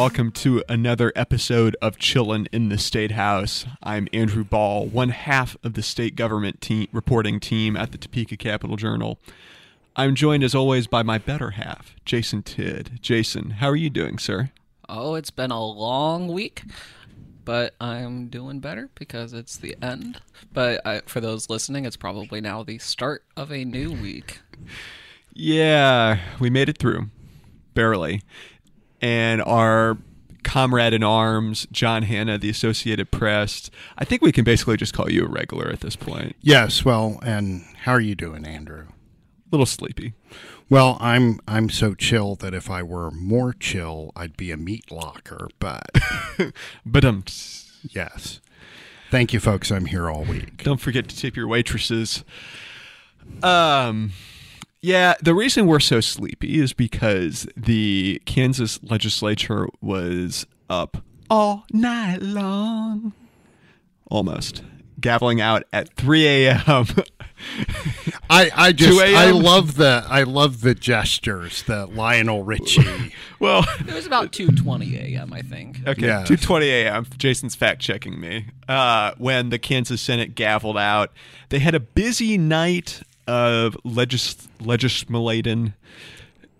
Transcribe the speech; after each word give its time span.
welcome 0.00 0.32
to 0.32 0.64
another 0.66 1.12
episode 1.14 1.76
of 1.82 1.98
Chillin' 1.98 2.46
in 2.52 2.70
the 2.70 2.78
State 2.78 3.10
House. 3.10 3.66
I'm 3.82 4.08
Andrew 4.14 4.44
Bahl, 4.44 4.86
one 4.86 5.10
half 5.10 5.58
of 5.62 5.74
the 5.74 5.82
state 5.82 6.16
government 6.16 6.62
team, 6.62 6.88
reporting 6.90 7.38
team 7.38 7.76
at 7.76 7.92
the 7.92 7.98
Topeka 7.98 8.38
Capital 8.38 8.76
Journal. 8.76 9.18
I'm 9.94 10.14
joined, 10.14 10.42
as 10.42 10.54
always, 10.54 10.86
by 10.86 11.02
my 11.02 11.18
better 11.18 11.50
half, 11.50 11.96
Jason 12.06 12.42
Tidd. 12.42 13.02
Jason, 13.02 13.50
how 13.50 13.68
are 13.68 13.76
you 13.76 13.90
doing, 13.90 14.16
sir? 14.16 14.52
Oh, 14.88 15.16
it's 15.16 15.30
been 15.30 15.50
a 15.50 15.62
long 15.62 16.28
week, 16.28 16.62
but 17.44 17.74
I'm 17.78 18.28
doing 18.28 18.58
better 18.58 18.88
because 18.94 19.34
it's 19.34 19.58
the 19.58 19.76
end. 19.82 20.22
But 20.50 20.80
I, 20.86 21.02
for 21.04 21.20
those 21.20 21.50
listening, 21.50 21.84
it's 21.84 21.98
probably 21.98 22.40
now 22.40 22.62
the 22.62 22.78
start 22.78 23.22
of 23.36 23.52
a 23.52 23.66
new 23.66 23.92
week. 23.92 24.40
Yeah, 25.32 26.18
we 26.40 26.50
made 26.50 26.68
it 26.68 26.76
through, 26.76 27.08
barely. 27.72 28.20
And 29.00 29.42
our 29.42 29.98
comrade 30.42 30.92
in 30.92 31.02
arms, 31.02 31.66
John 31.70 32.02
Hanna, 32.02 32.38
the 32.38 32.50
Associated 32.50 33.10
Press, 33.10 33.70
I 33.98 34.04
think 34.04 34.22
we 34.22 34.32
can 34.32 34.44
basically 34.44 34.76
just 34.76 34.92
call 34.94 35.10
you 35.10 35.24
a 35.24 35.28
regular 35.28 35.68
at 35.68 35.80
this 35.80 35.96
point. 35.96 36.36
Yes, 36.40 36.84
well, 36.84 37.18
and 37.22 37.64
how 37.84 37.92
are 37.92 38.00
you 38.00 38.14
doing, 38.14 38.44
Andrew? 38.44 38.86
A 38.88 39.50
little 39.50 39.66
sleepy. 39.66 40.14
Well, 40.68 40.98
I'm 41.00 41.40
I'm 41.48 41.68
so 41.68 41.94
chill 41.94 42.36
that 42.36 42.54
if 42.54 42.70
I 42.70 42.82
were 42.82 43.10
more 43.10 43.52
chill, 43.52 44.12
I'd 44.14 44.36
be 44.36 44.52
a 44.52 44.56
meat 44.56 44.90
locker. 44.92 45.48
But 45.58 45.90
But 46.86 47.04
um, 47.04 47.24
yes, 47.90 48.40
thank 49.10 49.32
you, 49.32 49.40
folks. 49.40 49.72
I'm 49.72 49.86
here 49.86 50.08
all 50.08 50.24
week. 50.24 50.62
don't 50.62 50.80
forget 50.80 51.08
to 51.08 51.16
tip 51.16 51.36
your 51.36 51.48
waitresses. 51.48 52.24
Um, 53.42 54.12
yeah, 54.82 55.14
the 55.22 55.34
reason 55.34 55.66
we're 55.66 55.80
so 55.80 56.00
sleepy 56.00 56.58
is 56.60 56.72
because 56.72 57.46
the 57.56 58.20
Kansas 58.24 58.82
legislature 58.82 59.68
was 59.80 60.46
up 60.68 60.98
all 61.28 61.64
night 61.72 62.22
long, 62.22 63.12
almost 64.10 64.62
gaveling 65.00 65.40
out 65.40 65.64
at 65.72 65.94
3 65.94 66.26
a.m. 66.26 66.86
I 68.28 68.50
I 68.54 68.72
just 68.72 68.98
2 68.98 69.04
I 69.16 69.30
love 69.30 69.76
the 69.76 70.04
I 70.06 70.24
love 70.24 70.60
the 70.60 70.74
gestures 70.74 71.62
that 71.64 71.94
Lionel 71.94 72.44
Richie. 72.44 73.14
well, 73.40 73.64
It 73.80 73.94
was 73.94 74.06
about 74.06 74.32
2:20 74.32 74.94
a.m. 75.14 75.32
I 75.32 75.40
think. 75.40 75.78
Okay, 75.86 76.06
Yes. 76.06 76.28
2:20 76.28 76.62
a.m. 76.64 77.06
Jason's 77.16 77.54
fact 77.54 77.80
checking 77.80 78.20
me. 78.20 78.46
Uh, 78.68 79.12
when 79.16 79.48
the 79.48 79.58
Kansas 79.58 80.02
Senate 80.02 80.34
gavelled 80.34 80.78
out, 80.78 81.12
they 81.48 81.60
had 81.60 81.74
a 81.74 81.80
busy 81.80 82.36
night 82.36 83.02
of 83.30 83.76
legis- 83.84 84.48
legislating, 84.60 85.72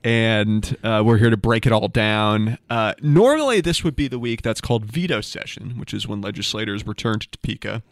and 0.04 0.76
uh, 0.84 1.02
we're 1.04 1.18
here 1.18 1.30
to 1.30 1.36
break 1.36 1.66
it 1.66 1.72
all 1.72 1.88
down. 1.88 2.58
Uh, 2.70 2.94
normally, 3.02 3.60
this 3.60 3.82
would 3.82 3.96
be 3.96 4.06
the 4.06 4.20
week 4.20 4.42
that's 4.42 4.60
called 4.60 4.84
veto 4.84 5.20
session, 5.20 5.76
which 5.78 5.92
is 5.92 6.06
when 6.06 6.20
legislators 6.20 6.86
return 6.86 7.18
to 7.18 7.28
Topeka, 7.28 7.82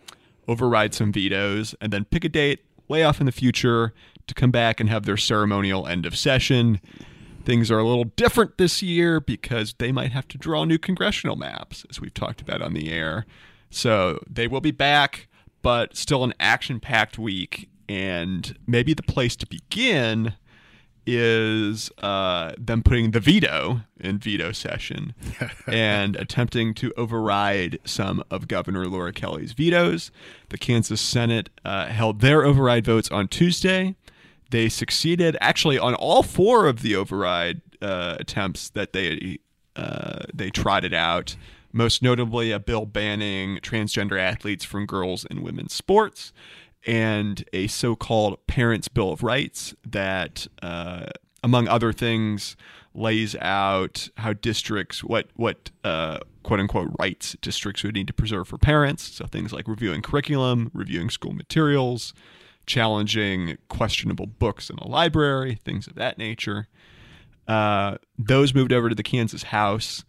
override 0.47 0.95
some 0.95 1.13
vetoes, 1.13 1.75
and 1.81 1.93
then 1.93 2.05
pick 2.05 2.25
a 2.25 2.29
date 2.29 2.65
way 2.87 3.03
off 3.03 3.19
in 3.19 3.27
the 3.27 3.33
future 3.33 3.93
to 4.29 4.35
come 4.35 4.53
back 4.53 4.79
and 4.79 4.89
have 4.89 5.05
their 5.07 5.17
ceremonial 5.17 5.89
end 5.89 6.07
of 6.07 6.17
session. 6.17 6.81
Things 7.45 7.73
are 7.73 7.79
a 7.81 7.85
little 7.85 8.05
different 8.05 8.59
this 8.59 8.81
year 8.81 9.19
because 9.19 9.75
they 9.79 9.91
might 9.91 10.13
have 10.13 10.29
to 10.29 10.39
draw 10.39 10.65
new 10.65 10.79
congressional 10.79 11.35
maps, 11.35 11.85
as 11.91 12.01
we've 12.01 12.15
talked 12.15 12.41
about 12.41 12.63
on 12.63 12.75
the 12.75 12.93
air. 12.93 13.27
So 13.71 14.23
they 14.31 14.47
will 14.47 14.61
be 14.61 14.71
back, 14.71 15.27
but 15.63 15.97
still 15.97 16.23
an 16.23 16.33
action 16.39 16.79
packed 16.79 17.19
week. 17.19 17.69
And 17.89 18.57
maybe 18.67 18.95
the 18.95 19.03
place 19.03 19.35
to 19.37 19.47
begin 19.47 20.35
is 21.11 21.91
uh, 22.03 22.53
them 22.59 22.83
putting 22.83 23.13
the 23.13 23.21
veto 23.21 23.81
in 23.99 24.19
veto 24.19 24.53
session 24.53 25.15
and 25.67 26.17
attempting 26.17 26.75
to 26.75 26.93
override 26.99 27.79
some 27.87 28.23
of 28.31 28.47
Governor 28.47 28.87
Laura 28.87 29.13
Kelly's 29.13 29.53
vetoes. 29.53 30.11
The 30.51 30.59
Kansas 30.59 31.01
Senate 31.01 31.49
uh, 31.65 31.87
held 31.87 32.21
their 32.21 32.45
override 32.45 32.85
votes 32.85 33.11
on 33.11 33.27
Tuesday. 33.27 33.97
They 34.51 34.69
succeeded 34.69 35.37
actually 35.41 35.79
on 35.79 35.95
all 35.95 36.23
four 36.23 36.67
of 36.67 36.83
the 36.83 36.95
override 36.95 37.63
uh, 37.81 38.17
attempts 38.21 38.69
that 38.71 38.93
they 38.93 39.39
uh, 39.77 40.25
they 40.35 40.51
trotted 40.51 40.93
out. 40.93 41.37
Most 41.73 42.03
notably, 42.03 42.51
a 42.51 42.59
bill 42.59 42.87
banning 42.87 43.59
transgender 43.59 44.19
athletes 44.19 44.65
from 44.65 44.87
girls 44.87 45.25
and 45.31 45.43
women's 45.43 45.73
sports, 45.73 46.33
and 46.89 47.45
a 47.53 47.67
so-called 47.67 48.45
Parents' 48.47 48.89
Bill 48.89 49.13
of 49.13 49.23
Rights 49.23 49.75
that, 49.87 50.47
uh, 50.63 51.07
among 51.45 51.69
other 51.69 51.93
things, 51.93 52.57
lays 52.95 53.37
out 53.37 54.09
how 54.17 54.33
districts 54.33 55.05
what 55.05 55.29
what 55.37 55.71
uh, 55.85 56.19
quote 56.43 56.59
unquote 56.59 56.91
rights 56.99 57.37
districts 57.43 57.85
would 57.85 57.95
need 57.95 58.07
to 58.07 58.13
preserve 58.15 58.49
for 58.49 58.57
parents. 58.59 59.03
So 59.03 59.27
things 59.27 59.53
like 59.53 59.69
reviewing 59.69 60.01
curriculum, 60.01 60.71
reviewing 60.73 61.11
school 61.11 61.33
materials, 61.33 62.15
challenging 62.67 63.59
questionable 63.69 64.27
books 64.27 64.71
in 64.71 64.79
a 64.79 64.89
library, 64.89 65.61
things 65.63 65.87
of 65.87 65.95
that 65.97 66.17
nature. 66.17 66.69
Uh, 67.47 67.99
those 68.19 68.55
moved 68.55 68.73
over 68.73 68.89
to 68.89 68.95
the 68.95 69.03
Kansas 69.03 69.45
House, 69.45 70.05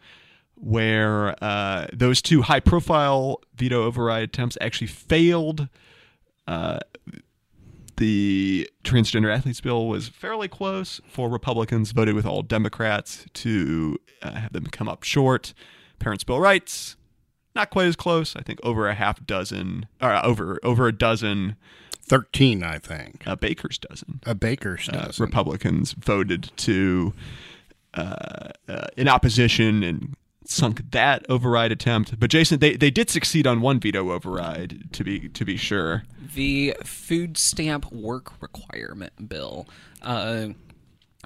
where 0.56 1.36
uh, 1.44 1.88
those 1.92 2.22
two 2.22 2.44
high 2.44 2.60
profile 2.62 3.42
veto 3.56 3.84
override 3.84 4.24
attempts 4.24 4.58
actually 4.62 4.88
failed. 4.88 5.68
Uh, 6.50 6.80
the 7.98 8.68
transgender 8.84 9.32
athletes 9.32 9.62
bill 9.62 9.88
was 9.88 10.08
fairly 10.10 10.48
close. 10.48 11.00
Four 11.08 11.30
Republicans 11.30 11.92
voted 11.92 12.16
with 12.16 12.26
all 12.26 12.42
Democrats 12.42 13.26
to 13.34 13.98
uh, 14.24 14.32
have 14.32 14.54
them 14.54 14.66
come 14.66 14.90
up 14.90 15.04
short. 15.04 15.54
Parents' 16.00 16.24
Bill 16.24 16.40
Rights, 16.40 16.96
not 17.56 17.70
quite 17.70 17.86
as 17.88 17.96
close. 17.96 18.36
I 18.36 18.42
think 18.42 18.60
over 18.64 18.88
a 18.88 18.96
half 18.96 19.24
dozen, 19.26 19.86
or 20.02 20.26
over 20.26 20.60
over 20.64 20.88
a 20.88 20.92
dozen, 20.94 21.56
Thirteen, 22.02 22.64
I 22.64 22.80
think. 22.80 23.22
a 23.28 23.38
baker's 23.38 23.78
dozen 23.78 24.22
A 24.26 24.34
baker's 24.34 24.90
uh, 24.90 25.06
dozen. 25.06 25.26
Republicans 25.26 25.92
voted 25.92 26.52
to 26.58 27.14
uh, 27.94 28.50
uh, 28.68 28.88
in 28.98 29.08
opposition 29.08 29.84
and 29.84 30.16
sunk 30.50 30.92
that 30.92 31.26
override 31.30 31.72
attempt. 31.72 32.20
But 32.20 32.30
Jason, 32.30 32.60
they, 32.60 32.76
they 32.76 32.92
did 32.92 33.10
succeed 33.10 33.46
on 33.48 33.62
one 33.62 33.80
veto 33.80 34.12
override 34.12 34.92
to 34.94 35.04
be 35.04 35.30
to 35.30 35.46
be 35.46 35.58
sure. 35.58 36.04
The 36.34 36.76
food 36.84 37.38
stamp 37.38 37.92
work 37.92 38.42
requirement 38.42 39.30
bill. 39.30 39.68
Uh, 40.02 40.50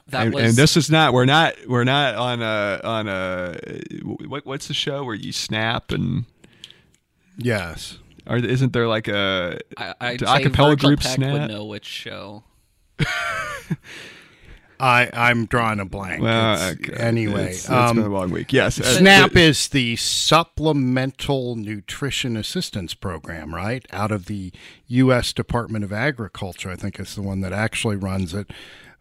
that 0.07 0.25
And, 0.25 0.33
was 0.33 0.43
and 0.43 0.53
this 0.55 0.75
is 0.75 0.89
not 0.89 1.13
we're 1.13 1.25
not 1.25 1.55
we're 1.67 1.83
not 1.85 2.15
on 2.15 2.41
a 2.41 2.81
on 2.83 3.07
a 3.07 3.57
what, 4.03 4.45
what's 4.45 4.67
the 4.67 4.73
show 4.73 5.03
where 5.03 5.15
you 5.15 5.31
snap 5.31 5.91
and 5.91 6.25
yes. 7.37 7.99
or 8.27 8.37
isn't 8.37 8.73
there 8.73 8.87
like 8.87 9.07
a 9.07 9.59
I, 9.77 9.93
I'd 10.01 10.19
the 10.19 10.27
say 10.27 10.43
acapella 10.45 10.69
Virgil 10.71 10.89
group 10.89 10.99
Peck 10.99 11.15
Snap? 11.15 11.31
would 11.33 11.47
know 11.51 11.65
which 11.65 11.85
show. 11.85 12.43
I 14.83 15.09
I'm 15.13 15.45
drawing 15.45 15.79
a 15.79 15.85
blank. 15.85 16.21
well 16.21 16.55
It's- 16.55 16.73
okay. 16.73 17.01
anyway, 17.01 17.51
it's, 17.51 17.59
it's 17.59 17.69
um, 17.69 17.95
been 17.95 18.05
a 18.05 18.09
long 18.09 18.31
week. 18.31 18.51
Yes, 18.51 18.79
uh, 18.79 18.83
SNAP 18.83 19.37
is 19.37 19.69
the 19.69 19.95
Supplemental 19.95 21.55
Nutrition 21.55 22.35
Assistance 22.35 22.93
Program, 22.93 23.55
right? 23.55 23.85
Out 23.91 24.11
of 24.11 24.25
the 24.25 24.51
U.S. 24.87 25.31
Department 25.31 25.85
of 25.85 25.93
Agriculture, 25.93 26.69
I 26.69 26.75
think 26.75 26.99
it's 26.99 27.15
the 27.15 27.21
one 27.21 27.39
that 27.41 27.53
actually 27.53 27.95
runs 27.95 28.33
it. 28.33 28.51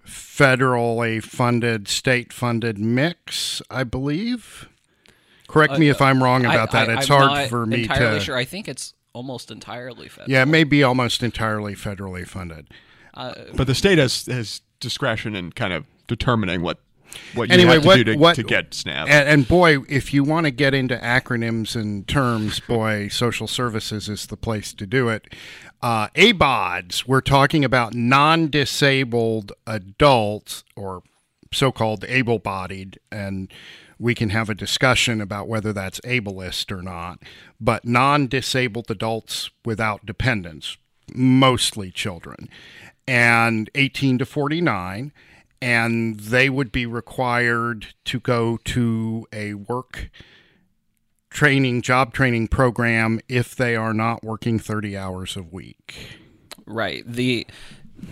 Federally 0.06 1.20
funded, 1.22 1.88
state 1.88 2.32
funded 2.32 2.78
mix, 2.78 3.60
I 3.68 3.82
believe. 3.82 4.68
Correct 5.48 5.78
me 5.78 5.88
if 5.88 6.00
I'm 6.00 6.22
wrong 6.22 6.44
about 6.44 6.72
I, 6.74 6.86
that. 6.86 6.90
I, 6.90 7.00
it's 7.00 7.10
I'm 7.10 7.18
hard 7.18 7.30
not 7.32 7.48
for 7.48 7.66
me 7.66 7.76
to 7.76 7.82
entirely 7.82 8.18
to. 8.20 8.24
Sure, 8.24 8.36
I 8.36 8.44
think 8.44 8.68
it's 8.68 8.94
almost 9.12 9.50
entirely 9.50 10.08
federal. 10.08 10.30
Yeah, 10.30 10.42
it 10.42 10.46
may 10.46 10.62
be 10.64 10.84
almost 10.84 11.24
entirely 11.24 11.74
federally 11.74 12.26
funded. 12.26 12.68
but 13.14 13.66
the 13.66 13.74
state 13.74 13.98
has 13.98 14.26
has 14.26 14.60
discretion 14.82 15.34
in 15.34 15.52
kind 15.52 15.72
of 15.72 15.86
determining 16.06 16.60
what 16.60 16.78
what 17.34 17.48
you 17.50 17.54
Anyway, 17.54 17.74
have 17.74 17.82
to 17.82 17.88
what- 17.88 17.96
do 17.96 18.04
to, 18.04 18.14
what- 18.16 18.36
to 18.36 18.42
get 18.42 18.72
SNAP. 18.74 19.06
And, 19.08 19.28
and 19.28 19.48
boy, 19.48 19.78
if 19.88 20.14
you 20.14 20.24
want 20.24 20.44
to 20.46 20.50
get 20.50 20.72
into 20.74 20.96
acronyms 20.96 21.76
and 21.76 22.06
terms, 22.08 22.58
boy, 22.60 23.08
social 23.08 23.46
services 23.46 24.08
is 24.08 24.26
the 24.26 24.36
place 24.36 24.72
to 24.74 24.86
do 24.86 25.08
it. 25.10 25.32
Uh, 25.82 26.08
ABAWDs, 26.14 27.06
we're 27.06 27.20
talking 27.20 27.64
about 27.66 27.92
non 27.94 28.48
disabled 28.48 29.52
adults 29.66 30.64
or 30.76 31.02
so 31.52 31.70
called 31.70 32.04
able 32.08 32.38
bodied, 32.38 32.98
and 33.10 33.52
we 33.98 34.14
can 34.14 34.30
have 34.30 34.48
a 34.48 34.54
discussion 34.54 35.20
about 35.20 35.48
whether 35.48 35.72
that's 35.72 36.00
ableist 36.00 36.72
or 36.72 36.80
not, 36.82 37.18
but 37.60 37.84
non 37.84 38.26
disabled 38.26 38.90
adults 38.90 39.50
without 39.66 40.06
dependents, 40.06 40.78
mostly 41.14 41.90
children, 41.90 42.48
and 43.06 43.70
18 43.74 44.18
to 44.18 44.26
49 44.26 45.12
and 45.62 46.18
they 46.18 46.50
would 46.50 46.72
be 46.72 46.86
required 46.86 47.94
to 48.04 48.18
go 48.18 48.58
to 48.64 49.26
a 49.32 49.54
work 49.54 50.10
training, 51.30 51.82
job 51.82 52.12
training 52.12 52.48
program 52.48 53.20
if 53.28 53.54
they 53.54 53.76
are 53.76 53.94
not 53.94 54.24
working 54.24 54.58
30 54.58 54.96
hours 54.96 55.36
a 55.36 55.42
week. 55.42 56.18
Right. 56.66 57.04
The 57.06 57.46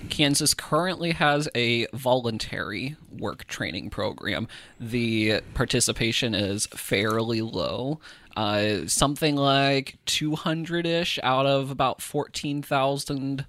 Kansas 0.09 0.55
currently 0.55 1.11
has 1.13 1.49
a 1.55 1.87
voluntary 1.93 2.97
work 3.11 3.47
training 3.47 3.91
program. 3.91 4.47
The 4.79 5.41
participation 5.55 6.35
is 6.35 6.67
fairly 6.67 7.43
low. 7.43 8.01
Uh, 8.37 8.87
something 8.87 9.35
like 9.35 9.99
200 10.07 10.87
ish 10.87 11.19
out 11.25 11.47
of 11.47 11.73
about 11.73 12.01
14,000 12.01 13.45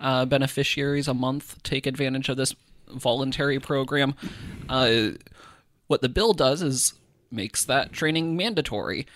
uh, 0.00 0.24
beneficiaries 0.24 1.08
a 1.08 1.14
month 1.14 1.62
take 1.62 1.86
advantage 1.86 2.28
of 2.28 2.36
this 2.36 2.54
voluntary 2.88 3.60
program. 3.60 4.14
Uh, 4.68 5.10
what 5.86 6.02
the 6.02 6.08
bill 6.08 6.32
does 6.32 6.62
is 6.62 6.94
makes 7.30 7.64
that 7.64 7.92
training 7.92 8.36
mandatory. 8.36 9.06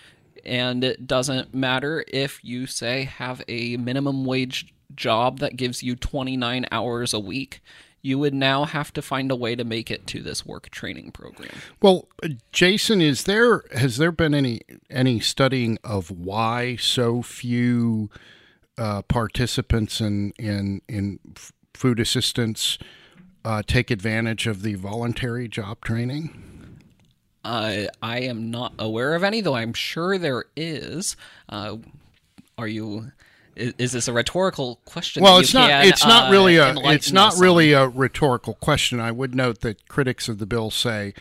And 0.44 0.84
it 0.84 1.06
doesn't 1.06 1.54
matter 1.54 2.04
if 2.08 2.44
you, 2.44 2.66
say, 2.66 3.04
have 3.04 3.42
a 3.48 3.76
minimum 3.76 4.25
wage 4.25 4.75
job 4.94 5.38
that 5.38 5.56
gives 5.56 5.82
you 5.82 5.96
29 5.96 6.66
hours 6.70 7.14
a 7.14 7.19
week. 7.20 7.60
You 8.02 8.19
would 8.19 8.34
now 8.34 8.66
have 8.66 8.92
to 8.92 9.02
find 9.02 9.31
a 9.31 9.36
way 9.36 9.56
to 9.56 9.64
make 9.64 9.90
it 9.90 10.06
to 10.08 10.20
this 10.20 10.44
work 10.44 10.69
training 10.69 11.12
program. 11.12 11.54
Well, 11.81 12.08
uh, 12.22 12.28
Jason, 12.52 13.00
is 13.00 13.25
there 13.25 13.64
has 13.75 13.96
there 13.96 14.12
been 14.12 14.34
any 14.34 14.60
any 14.90 15.20
studying 15.20 15.78
of 15.82 16.10
why 16.10 16.76
so 16.76 17.22
few 17.22 18.10
uh, 18.79 19.03
participants 19.03 20.00
in 20.00 20.32
in 20.38 20.82
in 20.88 21.21
food 21.75 22.00
assistance 22.00 22.79
uh, 23.44 23.62
take 23.67 23.91
advantage 23.91 24.47
of 24.47 24.62
the 24.62 24.75
voluntary 24.75 25.49
job 25.49 25.81
training? 25.85 26.81
Uh, 27.44 27.85
I 28.03 28.21
am 28.21 28.50
not 28.50 28.73
aware 28.79 29.15
of 29.15 29.23
any, 29.23 29.43
though 29.43 29.55
I'm 29.55 29.75
sure 29.75 30.17
there 30.17 30.47
is. 30.56 31.17
Uh, 31.49 31.76
are 32.56 32.67
you? 32.67 33.12
Is, 33.55 33.75
is, 33.76 33.93
this 33.93 34.09
a 34.09 34.12
rhetorical 34.12 34.81
question? 34.87 35.23
Well, 35.23 35.38
it's 35.38 35.53
not. 35.53 35.69
Can, 35.69 35.87
it's 35.87 36.06
not 36.06 36.29
uh, 36.29 36.32
really 36.32 36.56
a. 36.56 36.75
It's 36.91 37.12
not 37.12 37.35
really 37.38 37.75
on? 37.75 37.82
a 37.82 37.88
rhetorical 37.88 38.55
question. 38.55 38.99
I 38.99 39.12
would 39.12 39.35
note 39.35 39.61
that 39.61 39.88
critics 39.88 40.29
of 40.29 40.38
the 40.38 40.47
bill 40.47 40.70
say 40.70 41.12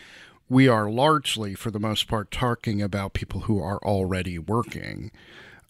we 0.48 0.66
are 0.66 0.90
largely, 0.90 1.54
for 1.54 1.70
the 1.70 1.78
most 1.78 2.08
part, 2.08 2.30
talking 2.30 2.80
about 2.80 3.12
people 3.12 3.42
who 3.42 3.60
are 3.60 3.78
already 3.78 4.38
working 4.38 5.10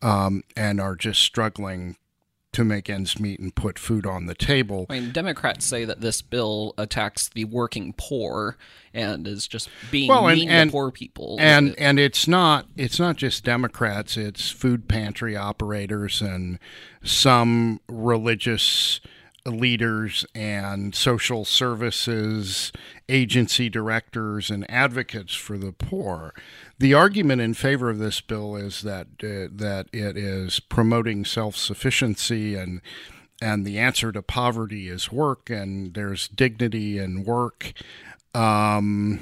um, 0.04 0.44
and 0.54 0.80
are 0.80 0.94
just 0.94 1.20
struggling 1.20 1.96
to 2.52 2.62
make 2.62 2.88
ends 2.88 3.18
meet 3.18 3.40
and 3.40 3.52
put 3.52 3.80
food 3.80 4.06
on 4.06 4.26
the 4.26 4.34
table. 4.34 4.86
I 4.88 5.00
mean, 5.00 5.10
Democrats 5.10 5.66
say 5.66 5.84
that 5.84 6.00
this 6.00 6.22
bill 6.22 6.72
attacks 6.78 7.28
the 7.28 7.46
working 7.46 7.94
poor 7.96 8.56
and 8.92 9.26
is 9.26 9.48
just 9.48 9.68
being 9.90 10.08
well, 10.08 10.28
and, 10.28 10.38
mean 10.38 10.48
and, 10.48 10.70
to 10.70 10.72
poor 10.72 10.92
people. 10.92 11.36
And 11.40 11.74
and 11.78 11.98
it's 11.98 12.28
not 12.28 12.66
it's 12.76 13.00
not 13.00 13.16
just 13.16 13.44
Democrats. 13.44 14.16
It's 14.16 14.50
food 14.50 14.86
pantry 14.86 15.36
operators 15.36 16.22
and 16.22 16.60
some 17.02 17.80
religious 17.88 19.00
leaders 19.46 20.24
and 20.34 20.94
social 20.94 21.44
services 21.44 22.72
agency 23.08 23.68
directors 23.68 24.50
and 24.50 24.68
advocates 24.70 25.34
for 25.34 25.58
the 25.58 25.72
poor. 25.72 26.32
The 26.78 26.94
argument 26.94 27.42
in 27.42 27.54
favor 27.54 27.90
of 27.90 27.98
this 27.98 28.20
bill 28.20 28.56
is 28.56 28.82
that 28.82 29.06
uh, 29.22 29.52
that 29.54 29.86
it 29.92 30.16
is 30.16 30.60
promoting 30.60 31.24
self-sufficiency 31.24 32.54
and 32.54 32.80
and 33.42 33.66
the 33.66 33.78
answer 33.78 34.12
to 34.12 34.22
poverty 34.22 34.88
is 34.88 35.12
work 35.12 35.50
and 35.50 35.92
there's 35.94 36.28
dignity 36.28 36.98
in 36.98 37.24
work. 37.24 37.72
Um, 38.34 39.20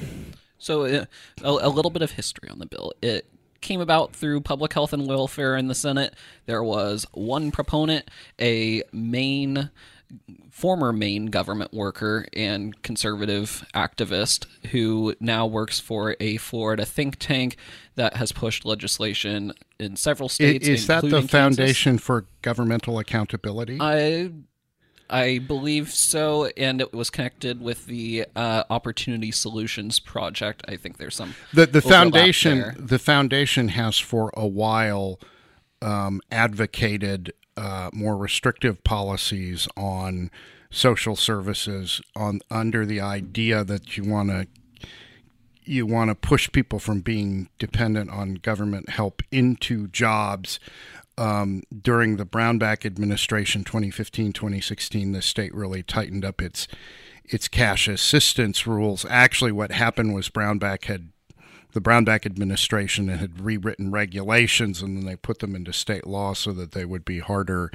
so 0.59 0.85
uh, 0.85 1.05
a, 1.43 1.51
a 1.51 1.69
little 1.69 1.91
bit 1.91 2.03
of 2.03 2.13
history 2.13 2.49
on 2.49 2.59
the 2.61 2.67
bill. 2.67 2.93
It 3.03 3.27
came 3.61 3.81
about 3.81 4.13
through 4.15 4.41
public 4.43 4.73
health 4.73 4.93
and 4.93 5.09
welfare 5.09 5.57
in 5.57 5.69
the 5.69 5.75
Senate. 5.75 6.15
There 6.47 6.63
was 6.63 7.07
one 7.13 7.51
proponent, 7.51 8.11
a 8.41 8.83
Maine 8.93 9.71
former 10.51 10.93
Maine 10.93 11.27
government 11.27 11.73
worker 11.73 12.27
and 12.35 12.81
conservative 12.83 13.65
activist 13.75 14.47
who 14.71 15.15
now 15.21 15.47
works 15.47 15.81
for 15.81 16.17
a 16.21 16.37
Florida 16.37 16.85
think 16.85 17.17
tank 17.19 17.57
that 17.95 18.17
has 18.17 18.33
pushed 18.33 18.65
legislation 18.65 19.53
in 19.79 19.97
several 19.97 20.29
states. 20.29 20.69
Is 20.69 20.87
that 20.87 21.03
the 21.03 21.23
Foundation 21.23 21.93
Kansas. 21.93 22.05
for 22.05 22.27
Governmental 22.43 22.99
Accountability? 22.99 23.79
I 23.81 24.31
I 25.13 25.41
believe 25.41 25.91
so, 25.91 26.47
and 26.57 26.81
it 26.81 26.95
was 26.95 27.11
connected 27.11 27.61
with 27.61 27.85
the 27.85 28.25
uh, 28.35 28.65
Opportunity 28.71 29.31
Solutions 29.31 30.01
Project. 30.01 30.65
I 30.67 30.77
think 30.77 30.97
there's 30.97 31.17
some 31.17 31.35
the 31.53 31.67
the 31.67 31.83
foundation. 31.83 32.75
The 32.79 32.99
foundation 32.99 33.69
has 33.69 33.99
for 33.99 34.33
a 34.35 34.47
while 34.47 35.21
um, 35.83 36.23
advocated 36.31 37.35
uh, 37.57 37.91
more 37.93 38.17
restrictive 38.17 38.83
policies 38.85 39.69
on 39.77 40.31
social 40.71 41.15
services 41.17 42.01
on 42.17 42.41
under 42.51 42.87
the 42.87 43.01
idea 43.01 43.63
that 43.63 43.97
you 43.97 44.05
want 44.05 44.31
to 44.31 44.47
you 45.65 45.87
want 45.87 46.09
to 46.11 46.15
push 46.15 46.51
people 46.51 46.79
from 46.79 47.01
being 47.01 47.49
dependent 47.59 48.11
on 48.11 48.35
government 48.35 48.89
help 48.89 49.23
into 49.31 49.87
jobs. 49.89 50.59
Um, 51.17 51.63
during 51.83 52.17
the 52.17 52.25
Brownback 52.25 52.85
administration, 52.85 53.63
2015, 53.65 54.33
2016, 54.33 55.13
the 55.13 55.23
state 55.23 55.55
really 55.55 55.83
tightened 55.83 56.25
up 56.25 56.43
its 56.43 56.67
its 57.25 57.47
cash 57.47 57.87
assistance 57.87 58.67
rules. 58.67 59.07
Actually, 59.09 59.53
what 59.53 59.71
happened 59.71 60.15
was 60.15 60.29
Brownback 60.29 60.87
had 60.87 61.12
the 61.73 61.81
Brownback 61.81 62.27
administration 62.27 63.09
had 63.09 63.41
rewritten 63.41 63.91
regulations 63.91 64.83
and 64.83 64.97
then 64.97 65.07
they 65.07 65.17
put 65.17 65.41
them 65.41 65.55
into 65.55 65.73
state 65.73 66.07
law 66.07 66.35
so 66.35 66.53
that 66.53 66.73
they 66.73 66.85
would 66.85 67.05
be 67.05 67.19
harder 67.19 67.71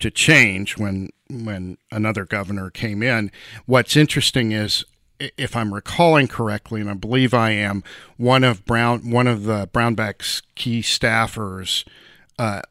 to 0.00 0.10
change 0.10 0.76
when 0.76 1.10
when 1.28 1.78
another 1.90 2.24
governor 2.24 2.70
came 2.70 3.02
in. 3.02 3.30
What's 3.66 3.96
interesting 3.96 4.52
is 4.52 4.84
if 5.18 5.56
I'm 5.56 5.72
recalling 5.72 6.28
correctly, 6.28 6.80
and 6.80 6.90
I 6.90 6.94
believe 6.94 7.32
I 7.32 7.50
am, 7.50 7.82
one 8.16 8.44
of 8.44 8.64
Brown 8.64 9.10
one 9.10 9.26
of 9.26 9.44
the 9.44 9.66
Brownback's 9.68 10.42
key 10.54 10.82
staffers 10.82 11.86
uh, 12.38 12.62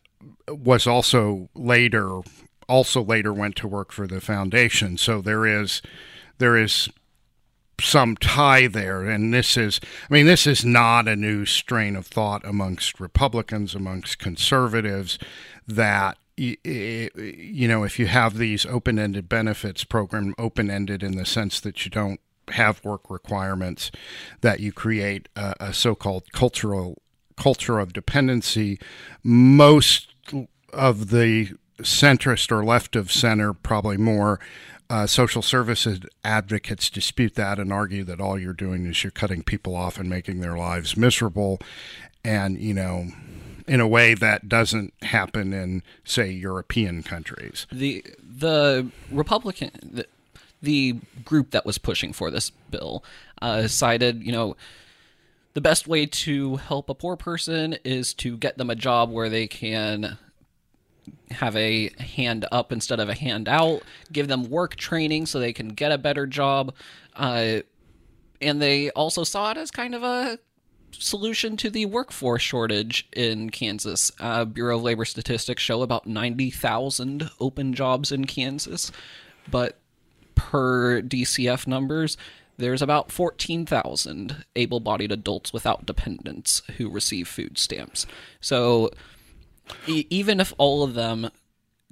was 0.48 0.86
also 0.86 1.50
later 1.56 2.22
also 2.68 3.04
later 3.04 3.34
went 3.34 3.56
to 3.58 3.68
work 3.68 3.92
for 3.92 4.08
the 4.08 4.22
foundation. 4.22 4.98
So 4.98 5.22
there 5.22 5.46
is 5.46 5.82
there 6.38 6.58
is 6.58 6.90
some 7.82 8.16
tie 8.18 8.68
there. 8.68 9.04
And 9.04 9.34
this 9.34 9.58
is, 9.58 9.80
I 10.10 10.14
mean, 10.14 10.26
this 10.26 10.48
is 10.48 10.64
not 10.64 11.08
a 11.08 11.16
new 11.16 11.46
strain 11.46 11.96
of 11.96 12.08
thought 12.08 12.46
amongst 12.46 13.00
Republicans, 13.00 13.76
amongst 13.76 14.20
conservatives, 14.20 15.20
that 15.68 16.18
you 16.38 17.68
know, 17.68 17.84
if 17.84 17.98
you 17.98 18.08
have 18.08 18.38
these 18.38 18.66
open-ended 18.66 19.30
benefits 19.30 19.86
program, 19.86 20.36
open-ended 20.38 21.02
in 21.02 21.16
the 21.16 21.26
sense 21.26 21.62
that 21.62 21.86
you 21.86 21.90
don't 21.92 22.20
have 22.50 22.84
work 22.84 23.10
requirements, 23.10 23.90
that 24.42 24.60
you 24.60 24.74
create 24.74 25.30
a, 25.38 25.56
a 25.62 25.74
so-called 25.74 26.34
cultural 26.34 27.02
culture 27.38 27.80
of 27.80 27.94
dependency. 27.94 28.78
Most 29.24 30.14
of 30.74 31.10
the 31.10 31.54
centrist 31.80 32.52
or 32.52 32.66
left 32.66 32.98
of 32.98 33.14
center, 33.14 33.54
probably 33.54 33.98
more, 33.98 34.40
uh, 34.90 35.08
social 35.08 35.42
services 35.42 36.00
advocates 36.24 36.90
dispute 36.90 37.36
that 37.36 37.60
and 37.60 37.74
argue 37.74 38.04
that 38.04 38.20
all 38.20 38.40
you're 38.40 38.54
doing 38.54 38.86
is 38.86 39.04
you're 39.04 39.12
cutting 39.12 39.44
people 39.44 39.76
off 39.76 40.00
and 40.00 40.10
making 40.10 40.42
their 40.42 40.58
lives 40.58 40.96
miserable. 40.96 41.60
And, 42.24 42.60
you 42.60 42.74
know, 42.74 43.08
in 43.68 43.80
a 43.80 43.88
way 43.88 44.14
that 44.14 44.48
doesn't 44.48 44.94
happen 45.02 45.54
in, 45.54 45.84
say, 46.04 46.30
European 46.30 47.04
countries. 47.04 47.66
The, 47.72 48.04
the 48.22 48.90
Republican, 49.12 49.72
the, 49.84 50.06
the 50.62 51.00
group 51.24 51.52
that 51.52 51.66
was 51.66 51.78
pushing 51.78 52.14
for 52.14 52.30
this 52.30 52.52
bill 52.70 53.04
uh, 53.42 53.68
cited, 53.68 54.24
you 54.24 54.32
know, 54.32 54.56
the 55.54 55.62
best 55.62 55.88
way 55.88 56.06
to 56.06 56.58
help 56.58 56.90
a 56.90 56.94
poor 56.94 57.16
person 57.16 57.78
is 57.86 58.14
to 58.16 58.38
get 58.38 58.58
them 58.58 58.70
a 58.70 58.76
job 58.76 59.10
where 59.10 59.30
they 59.30 59.48
can 59.48 60.18
have 61.32 61.56
a 61.56 61.90
hand 62.00 62.46
up 62.52 62.72
instead 62.72 63.00
of 63.00 63.10
a 63.10 63.14
hand 63.14 63.48
out, 63.48 63.82
give 64.12 64.28
them 64.28 64.50
work 64.50 64.76
training 64.76 65.26
so 65.26 65.40
they 65.40 65.54
can 65.54 65.70
get 65.70 65.92
a 65.92 65.98
better 65.98 66.26
job. 66.26 66.74
Uh, 67.16 67.60
and 68.42 68.62
they 68.62 68.90
also 68.92 69.24
saw 69.24 69.52
it 69.52 69.58
as 69.58 69.72
kind 69.72 69.96
of 69.96 70.04
a 70.04 70.40
solution 70.92 71.58
to 71.58 71.70
the 71.70 71.86
workforce 71.86 72.42
shortage 72.42 73.08
in 73.14 73.50
Kansas. 73.50 74.12
Uh, 74.20 74.46
Bureau 74.46 74.78
of 74.78 74.84
Labor 74.84 75.06
Statistics 75.06 75.62
show 75.62 75.82
about 75.82 76.08
90,000 76.08 77.30
open 77.40 77.74
jobs 77.74 78.12
in 78.12 78.26
Kansas, 78.26 78.92
but 79.50 79.78
per 80.36 81.02
DCF 81.02 81.68
numbers, 81.68 82.18
there's 82.58 82.82
about 82.82 83.12
14,000 83.12 84.46
able 84.56 84.80
bodied 84.80 85.12
adults 85.12 85.52
without 85.52 85.86
dependents 85.86 86.62
who 86.78 86.90
receive 86.90 87.28
food 87.28 87.58
stamps. 87.58 88.06
So 88.40 88.92
even 89.88 90.40
if 90.40 90.54
all 90.58 90.84
of 90.84 90.94
them 90.94 91.30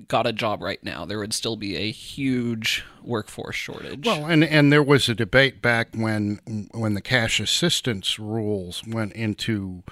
got 0.07 0.25
a 0.25 0.33
job 0.33 0.61
right 0.61 0.83
now, 0.83 1.05
there 1.05 1.19
would 1.19 1.33
still 1.33 1.55
be 1.55 1.75
a 1.75 1.91
huge 1.91 2.83
workforce 3.03 3.55
shortage. 3.55 4.05
Well, 4.05 4.25
and 4.25 4.43
and 4.43 4.71
there 4.71 4.83
was 4.83 5.07
a 5.07 5.15
debate 5.15 5.61
back 5.61 5.89
when 5.93 6.39
when 6.71 6.93
the 6.93 7.01
cash 7.01 7.39
assistance 7.39 8.17
rules 8.17 8.83
went 8.87 9.13
into 9.13 9.83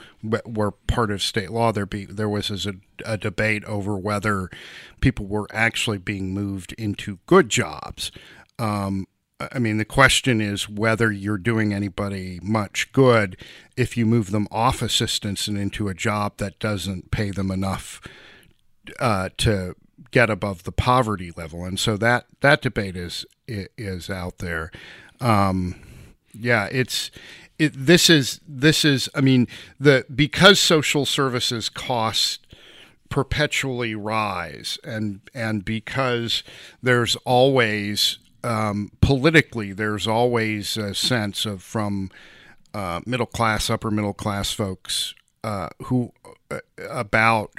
were 0.45 0.71
part 0.71 1.11
of 1.11 1.21
state 1.21 1.51
law. 1.51 1.71
There 1.71 1.85
be 1.85 2.05
there 2.05 2.29
was 2.29 2.65
a, 2.65 2.73
a 3.05 3.17
debate 3.17 3.63
over 3.65 3.97
whether 3.97 4.49
people 4.99 5.27
were 5.27 5.47
actually 5.51 5.97
being 5.97 6.33
moved 6.33 6.73
into 6.73 7.19
good 7.25 7.49
jobs. 7.49 8.11
Um, 8.59 9.07
I 9.51 9.59
mean, 9.59 9.77
the 9.77 9.85
question 9.85 10.41
is 10.41 10.69
whether 10.69 11.11
you're 11.11 11.37
doing 11.37 11.73
anybody 11.73 12.39
much 12.41 12.91
good 12.91 13.37
if 13.77 13.95
you 13.97 14.05
move 14.05 14.31
them 14.31 14.47
off 14.51 14.81
assistance 14.81 15.47
and 15.47 15.57
into 15.57 15.87
a 15.87 15.93
job 15.93 16.37
that 16.37 16.59
doesn't 16.59 17.11
pay 17.11 17.31
them 17.31 17.51
enough 17.51 18.01
uh, 18.99 19.29
to 19.37 19.75
get 20.11 20.29
above 20.29 20.63
the 20.63 20.71
poverty 20.71 21.31
level, 21.35 21.63
and 21.63 21.79
so 21.79 21.97
that 21.97 22.25
that 22.41 22.61
debate 22.61 22.95
is 22.95 23.25
is 23.47 24.09
out 24.09 24.39
there. 24.39 24.71
Um, 25.19 25.75
yeah, 26.33 26.67
it's 26.71 27.11
it, 27.59 27.73
this 27.75 28.09
is 28.09 28.41
this 28.47 28.83
is 28.83 29.09
I 29.13 29.21
mean 29.21 29.47
the 29.79 30.05
because 30.13 30.59
social 30.59 31.05
services 31.05 31.69
cost 31.69 32.47
perpetually 33.09 33.93
rise 33.93 34.79
and 34.83 35.21
and 35.33 35.63
because 35.63 36.43
there's 36.81 37.15
always 37.17 38.17
um, 38.43 38.91
politically 39.01 39.73
there's 39.73 40.07
always 40.07 40.77
a 40.77 40.93
sense 40.93 41.45
of 41.45 41.61
from 41.61 42.09
uh, 42.73 43.01
middle 43.05 43.25
class 43.25 43.69
upper 43.69 43.91
middle 43.91 44.13
class 44.13 44.51
folks 44.51 45.13
uh, 45.43 45.69
who 45.83 46.11
uh, 46.49 46.59
about 46.89 47.51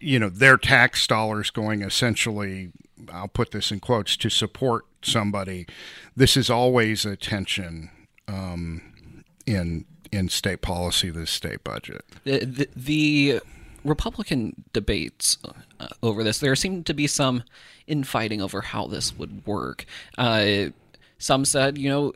you 0.00 0.18
know 0.18 0.28
their 0.28 0.56
tax 0.56 1.06
dollars 1.06 1.50
going 1.50 1.82
essentially 1.82 2.72
I'll 3.12 3.28
put 3.28 3.50
this 3.50 3.70
in 3.70 3.80
quotes 3.80 4.16
to 4.18 4.30
support 4.30 4.84
somebody. 5.02 5.66
This 6.14 6.36
is 6.36 6.50
always 6.50 7.04
a 7.04 7.16
tension 7.16 7.90
um, 8.28 9.24
in 9.46 9.84
in 10.10 10.28
state 10.28 10.60
policy, 10.60 11.08
the 11.10 11.26
state 11.26 11.64
budget. 11.64 12.04
The, 12.24 12.44
the, 12.44 12.68
the 12.76 13.40
Republican 13.84 14.64
debates 14.72 15.38
uh, 15.80 15.88
over 16.02 16.22
this, 16.22 16.38
there 16.38 16.56
seemed 16.56 16.86
to 16.86 16.94
be 16.94 17.06
some 17.06 17.42
infighting 17.86 18.40
over 18.40 18.60
how 18.60 18.86
this 18.86 19.16
would 19.16 19.46
work. 19.46 19.84
Uh, 20.16 20.66
some 21.18 21.44
said, 21.44 21.78
you 21.78 21.88
know, 21.88 22.12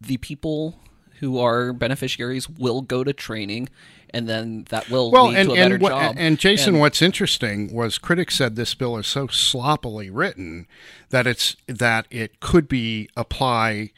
the 0.00 0.16
people 0.18 0.78
who 1.20 1.38
are 1.38 1.72
beneficiaries 1.72 2.48
will 2.48 2.82
go 2.82 3.04
to 3.04 3.12
training 3.12 3.68
and 4.14 4.28
then 4.28 4.64
that 4.70 4.88
will 4.88 5.10
well, 5.10 5.26
lead 5.26 5.38
and, 5.38 5.48
to 5.48 5.54
a 5.54 5.56
better 5.56 5.74
and, 5.74 5.84
job. 5.84 6.14
And 6.16 6.38
Jason, 6.38 6.74
and, 6.74 6.80
what's 6.80 7.02
interesting 7.02 7.72
was 7.74 7.98
critics 7.98 8.36
said 8.36 8.54
this 8.54 8.72
bill 8.74 8.96
is 8.96 9.08
so 9.08 9.26
sloppily 9.26 10.08
written 10.08 10.68
that 11.10 11.26
it's 11.26 11.56
that 11.66 12.06
it 12.10 12.38
could 12.38 12.68
be 12.68 13.08
apply 13.16 13.90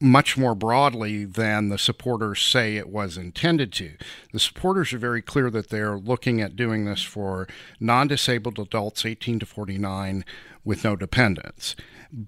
much 0.00 0.38
more 0.38 0.54
broadly 0.54 1.24
than 1.24 1.68
the 1.68 1.78
supporters 1.78 2.40
say 2.40 2.76
it 2.76 2.88
was 2.88 3.18
intended 3.18 3.72
to. 3.74 3.92
The 4.32 4.40
supporters 4.40 4.92
are 4.92 4.98
very 4.98 5.20
clear 5.20 5.50
that 5.50 5.68
they're 5.68 5.98
looking 5.98 6.40
at 6.40 6.56
doing 6.56 6.86
this 6.86 7.02
for 7.02 7.46
non-disabled 7.78 8.58
adults 8.58 9.04
18 9.04 9.40
to 9.40 9.46
49 9.46 10.24
with 10.64 10.84
no 10.84 10.96
dependents. 10.96 11.76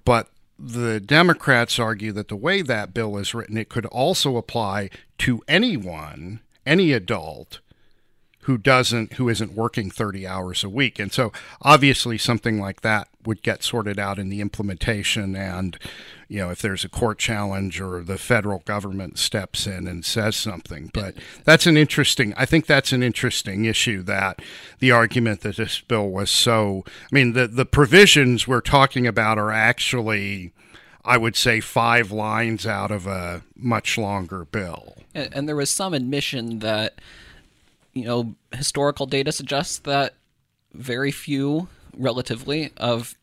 But 0.05 0.29
the 0.59 1.01
Democrats 1.01 1.79
argue 1.79 2.13
that 2.13 2.29
the 2.29 2.37
way 2.37 2.61
that 2.63 2.95
bill 2.95 3.17
is 3.17 3.35
written, 3.35 3.57
it 3.57 3.71
could 3.71 3.87
also 3.87 4.37
apply 4.37 4.91
to 5.19 5.43
anyone 5.49 6.41
any 6.67 6.93
adult 6.93 7.61
who 8.43 8.59
doesn't 8.59 9.15
who 9.15 9.29
isn't 9.29 9.55
working 9.55 9.91
30 9.91 10.27
hours 10.27 10.65
a 10.65 10.69
week 10.69 10.99
and 10.99 11.13
so 11.13 11.33
obviously 11.63 12.19
something 12.19 12.61
like 12.61 12.81
that 12.81 13.09
would 13.25 13.43
get 13.43 13.63
sorted 13.63 13.99
out 13.99 14.19
in 14.19 14.29
the 14.31 14.41
implementation 14.41 15.37
and 15.37 15.79
you 16.33 16.39
know 16.39 16.51
if 16.51 16.63
there's 16.63 16.83
a 16.83 16.89
court 16.89 17.19
challenge 17.19 17.79
or 17.81 18.03
the 18.03 18.17
federal 18.17 18.61
government 18.61 19.19
steps 19.19 19.67
in 19.67 19.87
and 19.87 20.05
says 20.05 20.35
something 20.35 20.91
but 20.95 21.15
that's 21.45 21.67
an 21.67 21.77
interesting 21.77 22.33
i 22.39 22.47
think 22.47 22.65
that's 22.65 22.93
an 22.93 23.03
interesting 23.03 23.67
issue 23.67 24.03
that 24.03 24.41
the 24.79 24.91
argument 24.91 25.43
that 25.43 25.57
this 25.57 25.81
bill 25.83 26.09
was 26.09 26.31
so 26.31 26.85
i 26.87 27.15
mean 27.15 27.35
the 27.35 27.47
the 27.47 27.67
provisions 27.67 28.49
we're 28.49 28.63
talking 28.63 29.07
about 29.07 29.39
are 29.39 29.53
actually 29.53 30.53
I 31.05 31.17
would 31.17 31.35
say 31.35 31.59
five 31.59 32.13
lines 32.13 32.65
out 32.65 32.93
of 32.93 33.09
a 33.09 33.43
much 33.57 33.99
longer 33.99 34.45
bill. 34.45 34.99
And, 35.13 35.35
and 35.35 35.49
there 35.49 35.57
was 35.57 35.69
some 35.69 35.95
admission 35.95 36.61
that, 36.61 37.01
you 37.93 38.05
know, 38.05 38.37
historical 38.53 39.07
data 39.07 39.33
suggests 39.33 39.79
that 39.79 40.15
very 40.73 41.11
few, 41.11 41.67
relatively, 41.97 42.71
of 42.77 43.17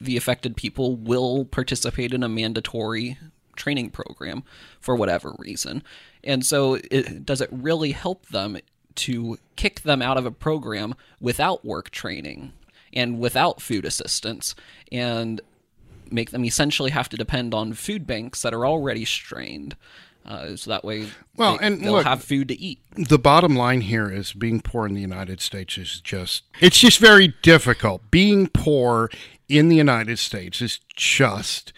the 0.00 0.16
affected 0.16 0.56
people 0.56 0.96
will 0.96 1.44
participate 1.44 2.12
in 2.12 2.22
a 2.22 2.28
mandatory 2.28 3.18
training 3.56 3.90
program 3.90 4.44
for 4.80 4.94
whatever 4.94 5.34
reason. 5.38 5.82
And 6.22 6.44
so, 6.44 6.74
it, 6.90 7.24
does 7.24 7.40
it 7.40 7.48
really 7.52 7.92
help 7.92 8.26
them 8.26 8.58
to 8.96 9.38
kick 9.56 9.82
them 9.82 10.02
out 10.02 10.16
of 10.16 10.26
a 10.26 10.30
program 10.30 10.94
without 11.20 11.64
work 11.64 11.90
training 11.90 12.52
and 12.92 13.18
without 13.18 13.60
food 13.60 13.84
assistance? 13.84 14.54
And 14.90 15.40
make 16.10 16.30
them 16.30 16.44
essentially 16.44 16.90
have 16.90 17.08
to 17.10 17.16
depend 17.16 17.54
on 17.54 17.72
food 17.72 18.06
banks 18.06 18.42
that 18.42 18.54
are 18.54 18.66
already 18.66 19.04
strained. 19.04 19.76
Uh, 20.24 20.56
so 20.56 20.70
that 20.70 20.84
way, 20.84 21.06
well, 21.36 21.56
they, 21.56 21.66
and 21.66 21.80
they'll 21.80 21.92
look, 21.92 22.04
have 22.04 22.22
food 22.22 22.48
to 22.48 22.60
eat. 22.60 22.80
The 22.96 23.18
bottom 23.18 23.54
line 23.54 23.82
here 23.82 24.10
is 24.10 24.32
being 24.32 24.60
poor 24.60 24.84
in 24.84 24.94
the 24.94 25.00
United 25.00 25.40
States 25.40 25.78
is 25.78 26.00
just—it's 26.00 26.80
just 26.80 26.98
very 26.98 27.34
difficult. 27.42 28.10
Being 28.10 28.48
poor 28.48 29.08
in 29.48 29.68
the 29.68 29.76
United 29.76 30.18
States 30.18 30.60
is 30.60 30.80
just 30.94 31.72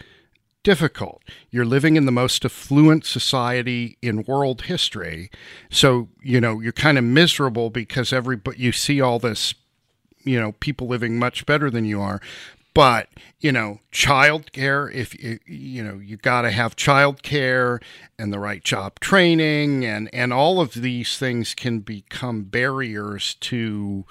difficult. 0.63 1.21
You're 1.49 1.65
living 1.65 1.95
in 1.95 2.05
the 2.05 2.11
most 2.11 2.43
affluent 2.43 3.05
society 3.05 3.97
in 4.01 4.23
world 4.23 4.63
history, 4.63 5.29
so 5.69 6.09
you 6.21 6.41
know 6.41 6.59
you're 6.59 6.71
kind 6.71 6.97
of 6.97 7.03
miserable 7.03 7.69
because 7.69 8.11
every 8.13 8.39
you 8.55 8.71
see 8.71 8.99
all 9.01 9.19
this 9.19 9.53
you 10.23 10.39
know 10.39 10.53
people 10.53 10.87
living 10.87 11.17
much 11.17 11.45
better 11.45 11.69
than 11.69 11.85
you 11.85 12.01
are. 12.01 12.21
But 12.73 13.09
you 13.39 13.51
know 13.51 13.79
childcare 13.91 14.93
if 14.93 15.21
you 15.21 15.39
you 15.45 15.83
know 15.83 15.95
you 15.95 16.17
got 16.17 16.43
to 16.43 16.51
have 16.51 16.75
childcare 16.75 17.81
and 18.17 18.31
the 18.31 18.39
right 18.39 18.63
job 18.63 18.99
training 18.99 19.85
and 19.85 20.09
and 20.13 20.33
all 20.33 20.61
of 20.61 20.73
these 20.73 21.17
things 21.17 21.53
can 21.53 21.79
become 21.79 22.43
barriers 22.43 23.35
to 23.35 24.05